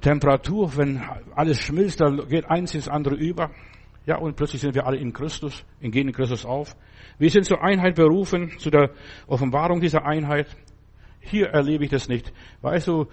[0.00, 1.02] Temperatur, wenn
[1.34, 3.50] alles schmilzt, da geht eins ins andere über.
[4.06, 6.76] Ja, und plötzlich sind wir alle in Christus, in gehen in Christus auf.
[7.18, 8.90] Wir sind zur Einheit berufen, zu der
[9.26, 10.46] Offenbarung dieser Einheit.
[11.20, 12.32] Hier erlebe ich das nicht.
[12.60, 13.06] Weißt du,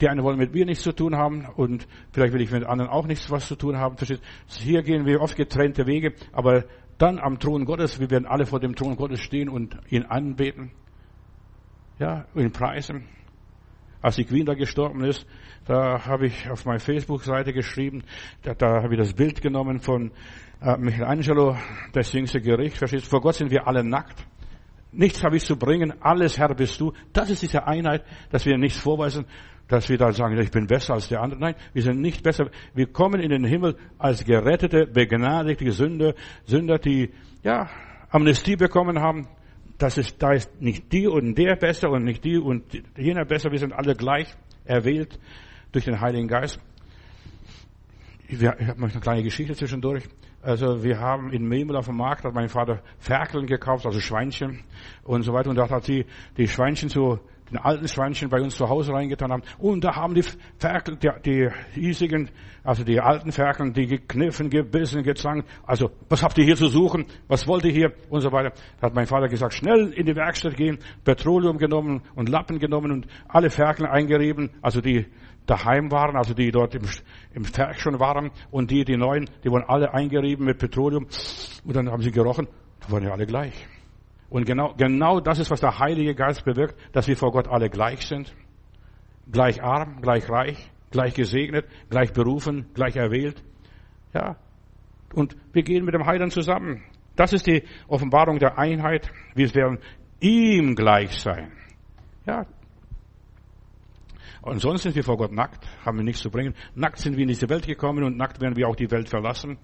[0.00, 2.90] die einen wollen mit mir nichts zu tun haben und vielleicht will ich mit anderen
[2.90, 3.96] auch nichts was zu tun haben.
[4.48, 6.64] Hier gehen wir oft getrennte Wege, aber
[6.98, 10.72] dann am Thron Gottes, wir werden alle vor dem Thron Gottes stehen und ihn anbeten.
[11.98, 13.04] Ja, ihn preisen.
[14.02, 15.24] Als die Queen da gestorben ist,
[15.64, 18.02] da habe ich auf meiner Facebook-Seite geschrieben,
[18.42, 20.10] da, da habe ich das Bild genommen von
[20.60, 21.56] äh, Michelangelo,
[21.92, 23.10] das jüngste Gericht, verstehst du?
[23.10, 24.26] Vor Gott sind wir alle nackt.
[24.90, 26.92] Nichts habe ich zu bringen, alles Herr bist du.
[27.12, 29.24] Das ist diese Einheit, dass wir nichts vorweisen,
[29.68, 31.40] dass wir da sagen, ich bin besser als der andere.
[31.40, 32.50] Nein, wir sind nicht besser.
[32.74, 37.10] Wir kommen in den Himmel als gerettete, begnadigte Sünder, Sünder, die,
[37.42, 37.70] ja,
[38.10, 39.28] Amnestie bekommen haben.
[39.78, 42.64] Das ist, da ist nicht die und der besser und nicht die und
[42.96, 43.50] jener besser.
[43.50, 44.32] Wir sind alle gleich
[44.64, 45.18] erwählt
[45.72, 46.60] durch den Heiligen Geist.
[48.28, 50.04] Ich habe noch eine kleine Geschichte zwischendurch.
[50.40, 54.64] Also wir haben in Memel auf dem Markt, hat mein Vater Ferkeln gekauft, also Schweinchen
[55.04, 55.50] und so weiter.
[55.50, 56.06] Und da hat sie
[56.36, 57.20] die Schweinchen zu
[57.52, 59.42] den alten Schweinchen bei uns zu Hause reingetan haben.
[59.58, 60.24] Und da haben die
[60.58, 62.30] Ferkel, die, die hiesigen,
[62.64, 65.48] also die alten Ferkel, die gekniffen, gebissen, gezankt.
[65.64, 67.04] Also, was habt ihr hier zu suchen?
[67.28, 67.92] Was wollt ihr hier?
[68.08, 68.52] Und so weiter.
[68.80, 72.90] Da hat mein Vater gesagt, schnell in die Werkstatt gehen, Petroleum genommen und Lappen genommen
[72.90, 75.06] und alle Ferkel eingerieben, also die
[75.46, 76.82] daheim waren, also die dort im,
[77.34, 81.06] im Ferk schon waren und die, die neuen, die wurden alle eingerieben mit Petroleum
[81.64, 82.46] und dann haben sie gerochen,
[82.86, 83.66] die waren ja alle gleich.
[84.32, 87.68] Und genau, genau das ist, was der Heilige Geist bewirkt, dass wir vor Gott alle
[87.68, 88.34] gleich sind.
[89.30, 93.44] Gleich arm, gleich reich, gleich gesegnet, gleich berufen, gleich erwählt.
[94.14, 94.36] Ja.
[95.12, 96.82] Und wir gehen mit dem Heiland zusammen.
[97.14, 99.12] Das ist die Offenbarung der Einheit.
[99.34, 99.80] Wir werden
[100.20, 101.52] ihm gleich sein.
[102.24, 102.46] Ja,
[104.42, 106.54] und sonst sind wir vor Gott nackt, haben wir nichts zu bringen.
[106.74, 109.58] Nackt sind wir in diese Welt gekommen und nackt werden wir auch die Welt verlassen.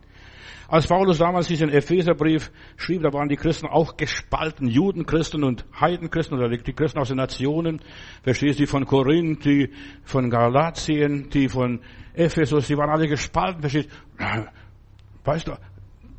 [0.68, 6.38] Als Paulus damals diesen Epheserbrief schrieb, da waren die Christen auch gespalten, Judenchristen und Heidenchristen
[6.38, 7.80] oder die Christen aus den Nationen.
[8.22, 9.70] Verstehst du, die von Korinth, die
[10.04, 11.80] von Galatien, die von
[12.12, 13.62] Ephesus, die waren alle gespalten.
[13.62, 14.46] Verstehst du?
[15.24, 15.52] Weißt du,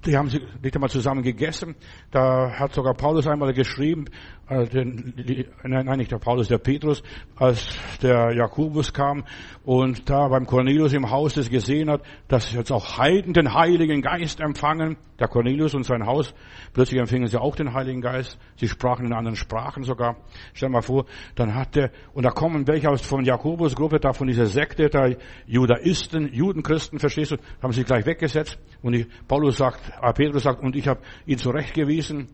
[0.05, 1.75] die haben sie nicht einmal zusammen gegessen.
[2.11, 4.05] Da hat sogar Paulus einmal geschrieben,
[4.49, 7.03] die, nein, nein, nicht der Paulus, der Petrus,
[7.35, 7.67] als
[8.01, 9.23] der Jakobus kam
[9.63, 14.01] und da beim Cornelius im Haus das gesehen hat, dass jetzt auch Heiden den Heiligen
[14.01, 14.97] Geist empfangen.
[15.19, 16.33] Der Cornelius und sein Haus,
[16.73, 18.39] plötzlich empfingen sie auch den Heiligen Geist.
[18.55, 20.15] Sie sprachen in anderen Sprachen sogar.
[20.53, 24.27] Stell mal vor, dann hat der, und da kommen welche aus von Jakobus-Gruppe, da von
[24.27, 28.57] dieser Sekte, der Judaisten, Judenchristen, verstehst du, haben sie gleich weggesetzt.
[28.81, 32.29] Und die, Paulus sagt, äh, Petrus sagt, und ich habe ihn zurechtgewiesen.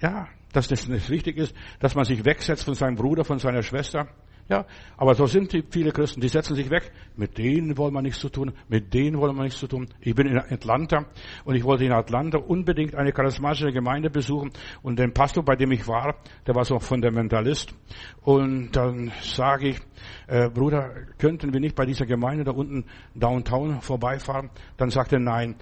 [0.00, 3.62] Ja, dass das nicht richtig ist, dass man sich wegsetzt von seinem Bruder, von seiner
[3.62, 4.08] Schwester.
[4.48, 4.64] Ja,
[4.96, 6.92] aber so sind die viele Christen, die setzen sich weg.
[7.16, 9.88] Mit denen wollen wir nichts zu tun, mit denen wollen wir nichts zu tun.
[10.00, 11.06] Ich bin in Atlanta
[11.44, 15.72] und ich wollte in Atlanta unbedingt eine charismatische Gemeinde besuchen und den Pastor, bei dem
[15.72, 16.14] ich war,
[16.46, 17.74] der war so Fundamentalist.
[18.22, 19.80] Und dann sage ich,
[20.28, 22.84] äh, Bruder, könnten wir nicht bei dieser Gemeinde da unten
[23.16, 24.50] downtown vorbeifahren?
[24.76, 25.56] Dann sagt er, nein,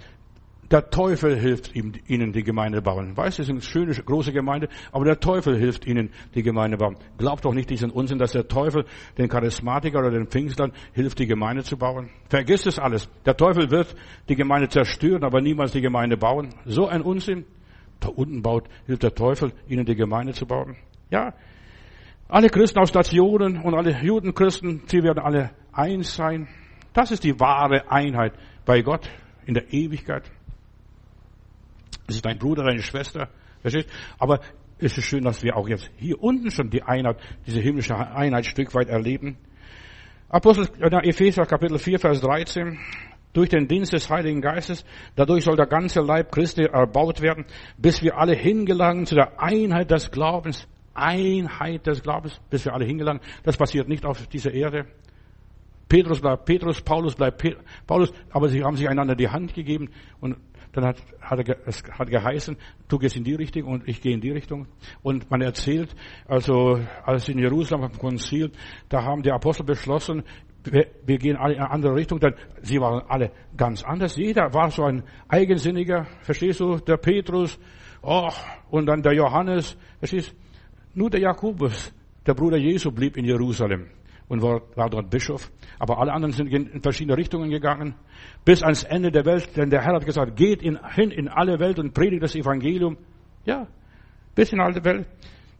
[0.70, 3.16] der Teufel hilft ihnen die Gemeinde bauen.
[3.16, 6.76] Weißt du, es ist eine schöne, große Gemeinde, aber der Teufel hilft ihnen die Gemeinde
[6.76, 6.96] bauen.
[7.18, 8.84] Glaubt doch nicht diesen Unsinn, dass der Teufel
[9.18, 12.10] den Charismatiker oder den Pfingstlern hilft, die Gemeinde zu bauen.
[12.28, 13.08] Vergiss es alles.
[13.26, 13.94] Der Teufel wird
[14.28, 16.50] die Gemeinde zerstören, aber niemals die Gemeinde bauen.
[16.64, 17.44] So ein Unsinn.
[18.00, 20.76] Da unten baut, hilft der Teufel, ihnen die Gemeinde zu bauen.
[21.10, 21.34] Ja.
[22.28, 26.48] Alle Christen aus Stationen und alle Judenchristen, sie werden alle eins sein.
[26.92, 28.32] Das ist die wahre Einheit
[28.64, 29.08] bei Gott
[29.46, 30.30] in der Ewigkeit.
[32.06, 33.28] Es ist dein Bruder, deine Schwester.
[33.60, 33.88] Verstehst?
[34.18, 34.40] Aber
[34.78, 38.46] es ist schön, dass wir auch jetzt hier unten schon die Einheit, diese himmlische Einheit
[38.46, 39.36] Stück weit erleben.
[40.28, 42.78] Apostel, äh, Epheser Kapitel 4, Vers 13.
[43.32, 44.84] Durch den Dienst des Heiligen Geistes,
[45.16, 47.44] dadurch soll der ganze Leib Christi erbaut werden,
[47.76, 50.68] bis wir alle hingelangen zu der Einheit des Glaubens.
[50.94, 53.20] Einheit des Glaubens, bis wir alle hingelangen.
[53.42, 54.86] Das passiert nicht auf dieser Erde.
[55.88, 57.42] Petrus bleibt Petrus, Paulus bleibt
[57.86, 59.90] Paulus, aber sie haben sich einander die Hand gegeben
[60.20, 60.36] und
[60.74, 62.56] dann hat, hat er, es hat geheißen,
[62.88, 64.66] du gehst in die Richtung und ich gehe in die Richtung.
[65.02, 65.94] Und man erzählt,
[66.26, 68.50] also als in Jerusalem am Konzil,
[68.88, 70.24] da haben die Apostel beschlossen,
[70.64, 74.16] wir, wir gehen alle in eine andere Richtung, denn sie waren alle ganz anders.
[74.16, 77.58] Jeder war so ein eigensinniger, verstehst du, der Petrus,
[78.02, 78.30] oh,
[78.70, 80.34] und dann der Johannes, verstehst
[80.94, 81.92] Nur der Jakobus,
[82.26, 83.88] der Bruder Jesu, blieb in Jerusalem
[84.28, 85.50] und war, war dort Bischof.
[85.78, 87.94] Aber alle anderen sind in verschiedene Richtungen gegangen,
[88.44, 91.58] bis ans Ende der Welt, denn der Herr hat gesagt, geht in, hin in alle
[91.58, 92.96] Welt und predigt das Evangelium.
[93.44, 93.66] Ja,
[94.34, 95.06] bis in alle Welt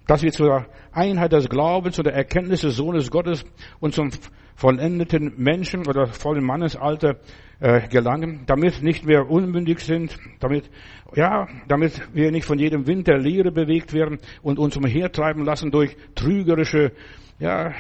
[0.07, 3.45] dass wir zur Einheit des Glaubens, zu der Erkenntnis des Sohnes Gottes
[3.81, 4.11] und zum
[4.55, 7.17] vollendeten Menschen oder vollen Mannesalter
[7.61, 10.71] äh, gelangen, damit nicht mehr unmündig sind, damit
[11.15, 15.71] ja, damit wir nicht von jedem Wind der Lehre bewegt werden und uns umhertreiben lassen
[15.71, 16.93] durch trügerische
[17.39, 17.73] ja,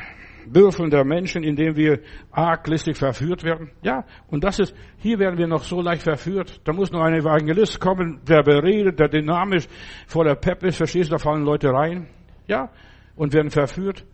[0.47, 3.71] Würfeln der Menschen, indem wir arglistig verführt werden.
[3.83, 6.61] Ja, und das ist, hier werden wir noch so leicht verführt.
[6.65, 9.67] Da muss noch ein Evangelist kommen, der beredet, der dynamisch
[10.07, 12.07] voller Pep ist, verstehst du, da fallen Leute rein.
[12.47, 12.71] Ja,
[13.17, 14.05] und werden verführt.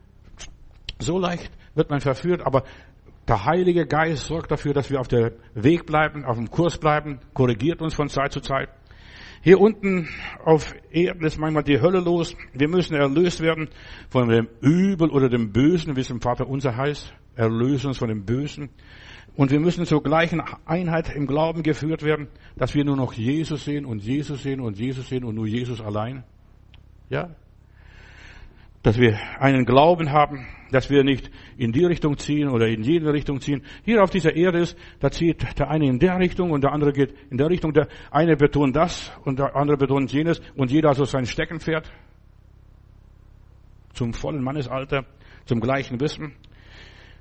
[0.99, 2.64] So leicht wird man verführt, aber
[3.26, 7.20] der Heilige Geist sorgt dafür, dass wir auf der Weg bleiben, auf dem Kurs bleiben,
[7.33, 8.68] korrigiert uns von Zeit zu Zeit.
[9.43, 10.07] Hier unten
[10.45, 12.36] auf Erden ist manchmal die Hölle los.
[12.53, 13.70] Wir müssen erlöst werden
[14.11, 17.14] von dem Übel oder dem Bösen, wie es im Vater unser heißt.
[17.36, 18.68] Erlöse uns von dem Bösen.
[19.36, 23.64] Und wir müssen zur gleichen Einheit im Glauben geführt werden, dass wir nur noch Jesus
[23.64, 26.24] sehen und Jesus sehen und Jesus sehen und nur Jesus allein.
[27.09, 27.30] Ja,
[28.83, 33.12] dass wir einen Glauben haben, dass wir nicht in die Richtung ziehen oder in jede
[33.12, 33.62] Richtung ziehen.
[33.85, 36.93] Hier auf dieser Erde ist, da zieht der eine in der Richtung und der andere
[36.93, 37.72] geht in der Richtung.
[37.72, 41.91] Der eine betont das und der andere betont jenes und jeder so sein Steckenpferd
[43.93, 45.05] zum vollen Mannesalter,
[45.45, 46.33] zum gleichen Wissen.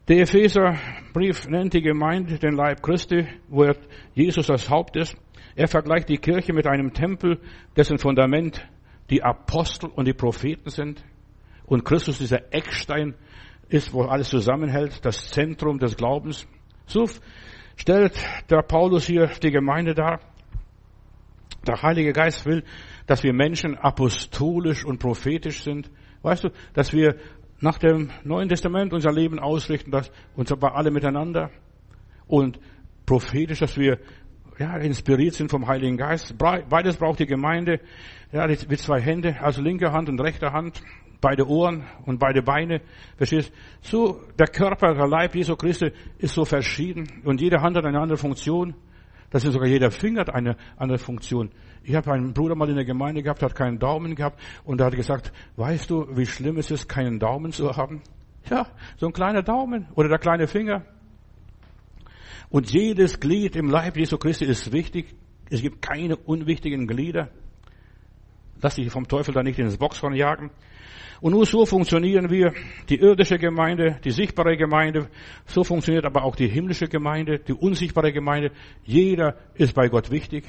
[0.08, 3.70] Der Epheserbrief nennt die Gemeinde den Leib Christi, wo
[4.14, 5.16] Jesus das Haupt ist.
[5.56, 7.40] Er vergleicht die Kirche mit einem Tempel,
[7.76, 8.66] dessen Fundament
[9.10, 11.04] die Apostel und die Propheten sind
[11.70, 13.14] und Christus dieser Eckstein
[13.70, 16.48] ist, wo alles zusammenhält, das Zentrum des Glaubens.
[16.88, 17.08] So
[17.76, 18.14] stellt
[18.50, 20.20] der Paulus hier die Gemeinde dar.
[21.68, 22.64] Der Heilige Geist will,
[23.06, 25.92] dass wir Menschen apostolisch und prophetisch sind.
[26.24, 27.18] Weißt du, dass wir
[27.60, 31.52] nach dem Neuen Testament unser Leben ausrichten, dass, und zwar alle miteinander.
[32.26, 32.60] Und
[33.06, 34.00] prophetisch, dass wir
[34.58, 36.36] ja, inspiriert sind vom Heiligen Geist.
[36.38, 37.80] Beides braucht die Gemeinde.
[38.32, 40.82] Ja, mit zwei Hände, also linke Hand und rechte Hand
[41.22, 42.82] beide Ohren und beide Beine.
[43.18, 43.52] Verstehst?
[43.82, 48.00] So, der Körper, der Leib Jesu Christi ist so verschieden und jede Hand hat eine
[48.00, 48.76] andere Funktion.
[49.30, 51.52] Das ist sogar jeder Finger hat eine andere Funktion.
[51.84, 54.88] Ich habe einen Bruder mal in der Gemeinde gehabt, hat keinen Daumen gehabt und er
[54.88, 58.02] hat gesagt, weißt du, wie schlimm es ist, keinen Daumen zu haben?
[58.50, 58.68] Ja,
[58.98, 60.84] so ein kleiner Daumen oder der kleine Finger.
[62.50, 65.16] Und jedes Glied im Leib Jesu Christi ist wichtig.
[65.52, 67.30] Es gibt keine unwichtigen Glieder.
[68.62, 70.50] Lass dich vom Teufel da nicht ins Boxhorn jagen.
[71.22, 72.54] Und nur so funktionieren wir,
[72.88, 75.10] die irdische Gemeinde, die sichtbare Gemeinde,
[75.46, 78.52] so funktioniert aber auch die himmlische Gemeinde, die unsichtbare Gemeinde.
[78.84, 80.46] Jeder ist bei Gott wichtig.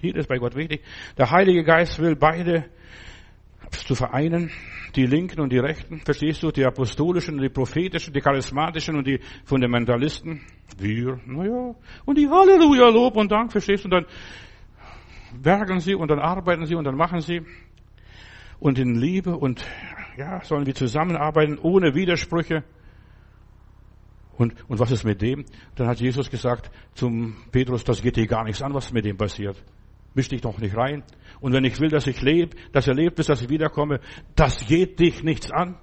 [0.00, 0.82] Jeder ist bei Gott wichtig.
[1.16, 2.66] Der Heilige Geist will beide
[3.70, 4.50] zu vereinen,
[4.94, 9.06] die Linken und die Rechten, verstehst du, die apostolischen und die prophetischen, die charismatischen und
[9.06, 10.40] die Fundamentalisten.
[10.78, 11.74] Wir, naja,
[12.04, 14.06] und die Halleluja, Lob und Dank, verstehst du, und dann
[15.42, 17.42] werken sie und dann arbeiten sie und dann machen sie
[18.60, 19.64] und in Liebe und
[20.16, 22.64] ja, sollen wir zusammenarbeiten ohne Widersprüche.
[24.36, 25.44] Und, und was ist mit dem?
[25.74, 29.16] Dann hat Jesus gesagt zum Petrus, das geht dir gar nichts an, was mit dem
[29.16, 29.62] passiert.
[30.14, 31.02] Misch dich doch nicht rein.
[31.40, 34.00] Und wenn ich will, dass ich lebe, dass er lebt, bis dass ich wiederkomme,
[34.34, 35.76] das geht dich nichts an.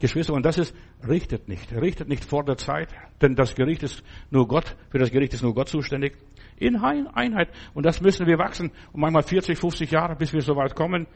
[0.00, 0.74] Geschwister, und das ist,
[1.08, 1.72] richtet nicht.
[1.72, 2.88] Richtet nicht vor der Zeit,
[3.22, 6.16] denn das Gericht ist nur Gott, für das Gericht ist nur Gott zuständig.
[6.56, 7.48] In Einheit.
[7.74, 8.70] Und das müssen wir wachsen.
[8.92, 11.06] Und manchmal 40, 50 Jahre, bis wir so weit kommen,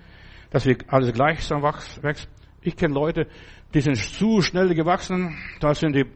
[0.50, 2.28] dass wir alles gleichsam wächst.
[2.62, 3.26] Ich kenne Leute,
[3.74, 6.06] die sind zu schnell gewachsen, da sind die,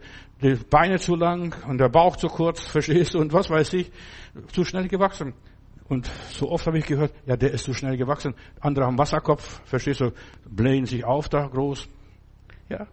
[0.43, 3.93] die Beine zu lang und der Bauch zu kurz, verstehst du, und was weiß ich,
[4.49, 5.35] zu schnell gewachsen.
[5.89, 8.35] Und so oft habe ich gehört, ja, der ist zu schnell gewachsen.
[8.61, 10.13] Andere haben Wasserkopf, verstehst du,
[10.49, 11.87] blähen sich auf da groß.
[12.71, 12.87] Ja.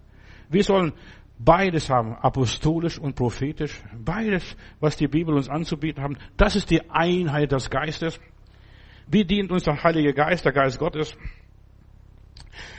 [0.49, 0.93] Wir sollen
[1.39, 3.81] beides haben, apostolisch und prophetisch.
[3.97, 6.17] Beides, was die Bibel uns anzubieten haben.
[6.37, 8.19] Das ist die Einheit des Geistes.
[9.07, 11.17] Wie dient uns der Heilige Geist, der Geist Gottes?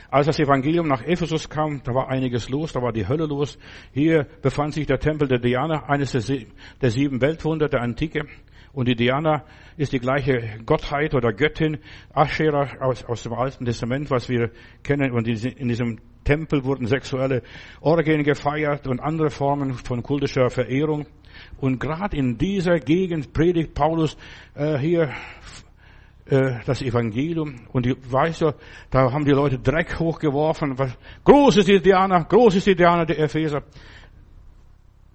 [0.09, 3.57] Als das Evangelium nach Ephesus kam, da war einiges los, da war die Hölle los.
[3.93, 8.27] Hier befand sich der Tempel der Diana, eines der sieben Weltwunder der Antike.
[8.73, 9.43] Und die Diana
[9.77, 11.79] ist die gleiche Gottheit oder Göttin,
[12.13, 14.51] Aschera aus, aus dem Alten Testament, was wir
[14.83, 15.11] kennen.
[15.11, 17.41] Und in diesem Tempel wurden sexuelle
[17.81, 21.05] Orgien gefeiert und andere Formen von kultischer Verehrung.
[21.59, 24.17] Und gerade in dieser Gegend predigt Paulus
[24.55, 25.11] äh, hier
[26.25, 27.55] äh, das Evangelium.
[27.73, 28.53] Und die, weißt du,
[28.89, 30.77] da haben die Leute Dreck hochgeworfen.
[30.77, 33.63] Was, groß ist die Diana, groß ist die Diana der Epheser.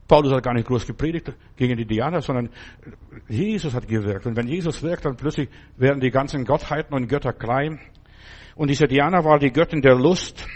[0.09, 2.51] Paulus hat gar nicht groß gepredigt gegen die Diana, sondern
[3.29, 4.27] Jesus hat gewirkt.
[4.27, 7.81] Und wenn Jesus wirkt, dann plötzlich werden die ganzen Gottheiten und Götter klein.
[8.55, 10.47] Und diese Diana war die Göttin der Lust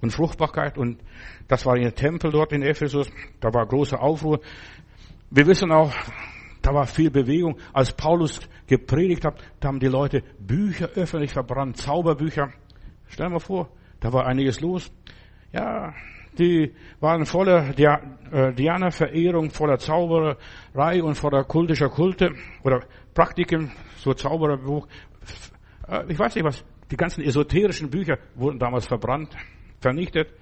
[0.00, 1.00] und Fruchtbarkeit und
[1.48, 3.10] das war ihr Tempel dort in Ephesus.
[3.40, 4.40] Da war großer Aufruhr.
[5.30, 5.92] Wir wissen auch,
[6.62, 7.58] da war viel Bewegung.
[7.72, 12.52] Als Paulus gepredigt hat, da haben die Leute Bücher öffentlich verbrannt, Zauberbücher.
[13.08, 13.68] Stell dir mal vor,
[14.00, 14.90] da war einiges los.
[15.52, 15.92] Ja,
[16.38, 22.80] die waren voller äh, Diana-Verehrung, voller Zauberei und voller kultischer Kulte oder
[23.14, 24.86] Praktiken, so Zaubererbuch.
[25.88, 29.36] Äh, ich weiß nicht was, die ganzen esoterischen Bücher wurden damals verbrannt,
[29.80, 30.32] vernichtet,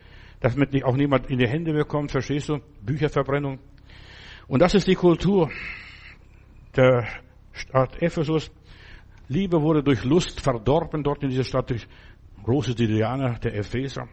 [0.41, 2.59] damit auch niemand in die Hände bekommt, verstehst du?
[2.83, 3.59] Bücherverbrennung.
[4.49, 5.51] Und das ist die Kultur
[6.75, 7.07] der
[7.53, 8.51] Stadt Ephesus.
[9.29, 11.87] Liebe wurde durch Lust verdorben dort in dieser Stadt durch
[12.43, 14.09] große Diana der Epheser.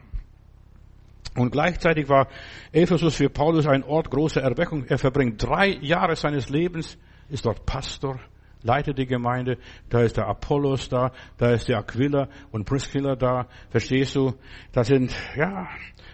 [1.38, 2.27] Und gleichzeitig war
[2.71, 4.85] Ephesus für Paulus ein Ort großer Erweckung.
[4.85, 6.97] Er verbringt drei Jahre seines Lebens,
[7.29, 8.19] ist dort Pastor,
[8.63, 9.59] leitet die Gemeinde,
[9.89, 14.33] da ist der Apollos da, da ist der Aquila und Priscilla da, verstehst du?
[14.71, 15.67] Da sind, ja,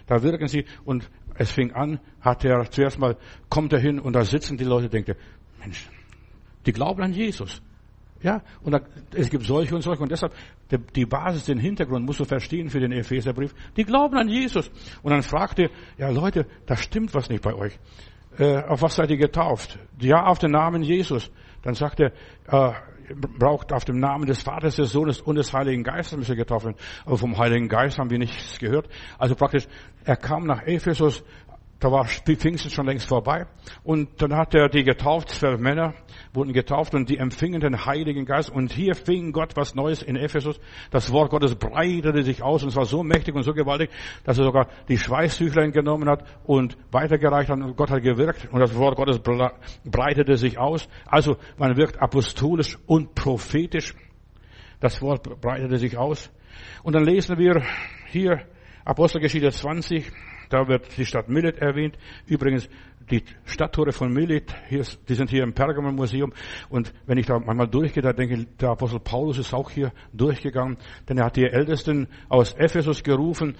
[0.07, 3.15] da wirken sie und es fing an, hat er zuerst mal,
[3.49, 5.15] kommt er hin und da sitzen die Leute, denkt er,
[5.57, 5.89] Mensch,
[6.65, 7.61] die glauben an Jesus.
[8.24, 8.80] Ja, und da,
[9.13, 10.34] es gibt solche und solche und deshalb
[10.95, 13.53] die Basis, den Hintergrund musst du verstehen für den Epheserbrief.
[13.76, 14.71] Die glauben an Jesus.
[15.03, 17.78] Und dann fragte, ja Leute, da stimmt was nicht bei euch.
[18.38, 19.78] Äh, auf was seid ihr getauft?
[19.99, 21.30] Ja, auf den Namen Jesus.
[21.61, 22.13] Dann sagt er,
[22.47, 22.74] äh,
[23.38, 26.65] braucht auf dem Namen des Vaters, des Sohnes und des Heiligen Geistes müsst ihr getauft
[26.65, 26.78] werden.
[27.05, 28.88] Aber vom Heiligen Geist haben wir nichts gehört.
[29.17, 29.67] Also praktisch,
[30.05, 31.24] er kam nach Ephesus,
[31.84, 33.45] da war Pfingsten schon längst vorbei.
[33.84, 35.93] Und dann hat er die getauft, zwölf Männer
[36.34, 38.49] wurden getauft und die empfingen den Heiligen Geist.
[38.49, 40.59] Und hier fing Gott was Neues in Ephesus.
[40.91, 43.89] Das Wort Gottes breitete sich aus und es war so mächtig und so gewaltig,
[44.23, 48.59] dass er sogar die Schweißtüchlein genommen hat und weitergereicht hat und Gott hat gewirkt und
[48.61, 49.19] das Wort Gottes
[49.84, 50.88] breitete sich aus.
[51.05, 53.93] Also man wirkt apostolisch und prophetisch.
[54.79, 56.31] Das Wort breitete sich aus.
[56.84, 57.61] Und dann lesen wir
[58.07, 58.41] hier
[58.86, 60.11] Apostelgeschichte 20,
[60.54, 61.97] da wird die Stadt Milet erwähnt.
[62.28, 62.70] Übrigens,
[63.10, 66.32] die Stadttore von Milet, hier, die sind hier im Pergamon Museum.
[66.70, 69.91] Und wenn ich da manchmal durchgehe, da denke ich, der Apostel Paulus ist auch hier
[70.14, 70.78] durchgegangen.
[71.10, 73.56] Denn er hat die Ältesten aus Ephesus gerufen,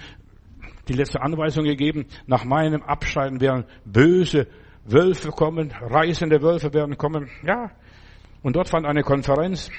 [0.88, 2.06] die letzte Anweisung gegeben.
[2.28, 4.48] Nach meinem Abscheiden werden böse
[4.86, 7.30] Wölfe kommen, reißende Wölfe werden kommen.
[7.46, 7.72] Ja.
[8.44, 9.72] Und dort fand eine Konferenz.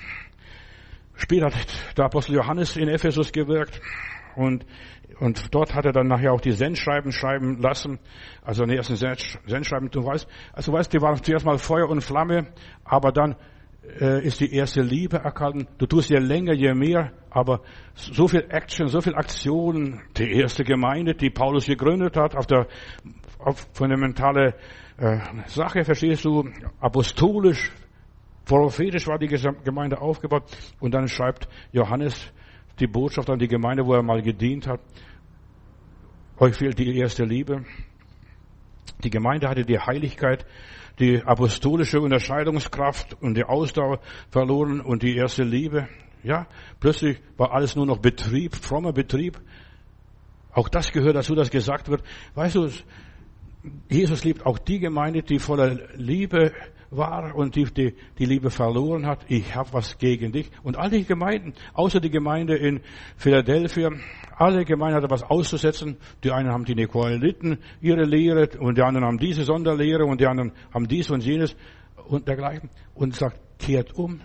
[1.14, 3.80] Später hat der Apostel Johannes in Ephesus gewirkt.
[4.36, 4.66] Und
[5.20, 7.98] und dort hat er dann nachher auch die Sendschreiben schreiben lassen.
[8.42, 12.48] Also die ersten Sendschreiben, du weißt, also weißt, die waren zuerst mal Feuer und Flamme,
[12.84, 13.36] aber dann
[14.00, 15.68] äh, ist die erste Liebe erkalten.
[15.78, 17.60] Du tust je länger, je mehr, aber
[17.94, 20.00] so viel Action, so viel Aktion.
[20.16, 22.66] Die erste Gemeinde, die Paulus gegründet hat, auf der
[23.38, 24.54] auf fundamentale
[24.96, 26.48] äh, Sache, verstehst du,
[26.80, 27.70] apostolisch,
[28.46, 30.44] prophetisch war die Gemeinde aufgebaut.
[30.80, 32.32] Und dann schreibt Johannes
[32.80, 34.80] die Botschaft an die Gemeinde, wo er mal gedient hat.
[36.38, 37.64] Euch fehlt die erste Liebe.
[39.02, 40.44] Die Gemeinde hatte die Heiligkeit,
[40.98, 44.00] die apostolische Unterscheidungskraft und die Ausdauer
[44.30, 45.88] verloren und die erste Liebe.
[46.22, 46.46] Ja,
[46.80, 49.38] plötzlich war alles nur noch Betrieb, frommer Betrieb.
[50.52, 52.02] Auch das gehört dazu, dass gesagt wird,
[52.34, 52.68] weißt du,
[53.90, 56.52] Jesus liebt auch die Gemeinde, die voller Liebe
[56.96, 59.24] war und die, die, die Liebe verloren hat.
[59.28, 60.50] Ich habe was gegen dich.
[60.62, 62.80] Und all die Gemeinden, außer die Gemeinde in
[63.16, 63.90] Philadelphia,
[64.36, 65.96] alle Gemeinden hatten was auszusetzen.
[66.22, 70.26] Die einen haben die Nikoliten, ihre Lehre, und die anderen haben diese Sonderlehre, und die
[70.26, 71.56] anderen haben dies und jenes
[72.08, 72.70] und dergleichen.
[72.94, 74.20] Und sagt, kehrt um.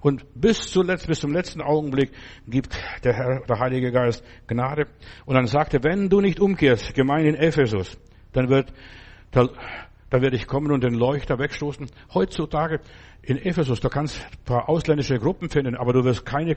[0.00, 2.10] Und bis zuletzt, bis zum letzten Augenblick
[2.46, 4.86] gibt der Herr, der Heilige Geist Gnade.
[5.24, 7.98] Und dann sagte, wenn du nicht umkehrst, Gemeinde in Ephesus,
[8.32, 8.70] dann wird
[10.14, 11.88] da werde ich kommen und den Leuchter wegstoßen.
[12.14, 12.78] Heutzutage
[13.22, 16.56] in Ephesus, da kannst du ein paar ausländische Gruppen finden, aber du wirst keine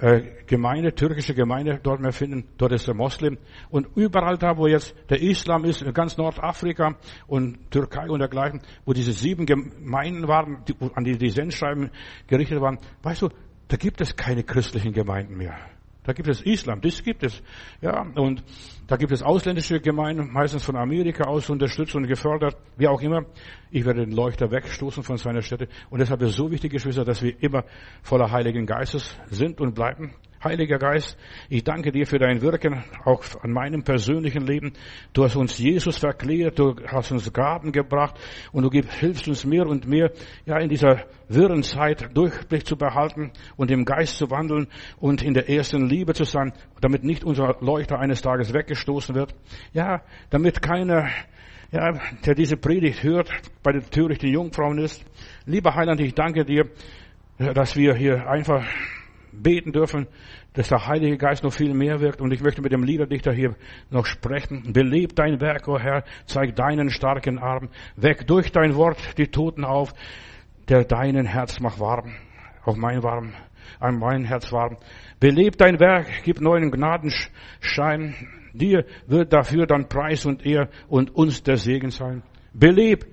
[0.00, 2.48] äh, Gemeinde, türkische Gemeinde dort mehr finden.
[2.58, 3.38] Dort ist der Moslem.
[3.70, 6.96] Und überall da, wo jetzt der Islam ist, in ganz Nordafrika
[7.28, 11.90] und Türkei und dergleichen, wo diese sieben Gemeinden waren, die, an die die Sendschreiben
[12.26, 13.28] gerichtet waren, weißt du,
[13.68, 15.56] da gibt es keine christlichen Gemeinden mehr.
[16.08, 17.42] Da gibt es Islam, das gibt es.
[17.82, 18.42] Ja, und
[18.86, 23.26] da gibt es ausländische Gemeinden, meistens von Amerika aus unterstützt und gefördert, wie auch immer.
[23.70, 25.68] Ich werde den Leuchter wegstoßen von seiner Stätte.
[25.90, 27.62] Und deshalb ist es so wichtig, Geschwister, dass wir immer
[28.02, 30.14] voller Heiligen Geistes sind und bleiben.
[30.42, 31.18] Heiliger Geist,
[31.48, 34.72] ich danke dir für dein Wirken, auch an meinem persönlichen Leben.
[35.12, 38.14] Du hast uns Jesus verklärt, du hast uns Gaben gebracht
[38.52, 40.12] und du hilfst uns mehr und mehr,
[40.46, 44.68] ja, in dieser wirren Zeit Durchblick zu behalten und im Geist zu wandeln
[44.98, 49.34] und in der ersten Liebe zu sein, damit nicht unser Leuchter eines Tages weggestoßen wird.
[49.72, 51.08] Ja, damit keiner
[51.72, 53.28] ja, der diese Predigt hört,
[53.64, 55.04] bei den törichten Jungfrauen ist.
[55.46, 56.70] Lieber Heiland, ich danke dir,
[57.38, 58.64] dass wir hier einfach
[59.32, 60.06] beten dürfen,
[60.54, 62.20] dass der Heilige Geist noch viel mehr wirkt.
[62.20, 63.54] Und ich möchte mit dem Liederdichter hier
[63.90, 64.72] noch sprechen.
[64.72, 67.68] Beleb dein Werk, o oh Herr, zeig deinen starken Arm.
[67.96, 69.92] Weck durch dein Wort die Toten auf,
[70.68, 72.14] der deinen Herz macht warm.
[72.64, 73.32] Auf mein warm,
[73.80, 74.76] an mein Herz warm.
[75.20, 78.14] Beleb dein Werk, gib neuen Gnadenschein.
[78.52, 82.22] Dir wird dafür dann Preis und Ehr und uns der Segen sein.
[82.52, 83.06] Beleb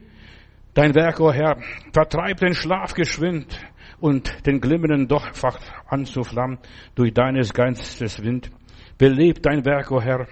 [0.73, 1.57] dein Werk, o oh Herr.
[1.93, 3.57] Vertreib den Schlaf geschwind
[3.99, 6.59] und den glimmenden Dochfach anzuflammen
[6.95, 8.51] durch deines Geistes Wind.
[8.97, 10.27] Beleb dein Werk, o oh Herr.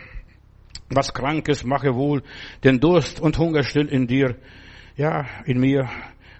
[0.89, 2.21] Was Krankes mache wohl,
[2.63, 4.35] den Durst und Hunger still in dir,
[4.95, 5.89] ja, in mir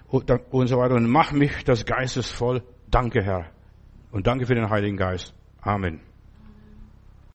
[0.08, 0.94] und so weiter.
[0.94, 2.62] Und mach mich das Geistes voll.
[2.88, 3.46] Danke, Herr.
[4.12, 5.34] Und danke für den Heiligen Geist.
[5.60, 6.13] Amen.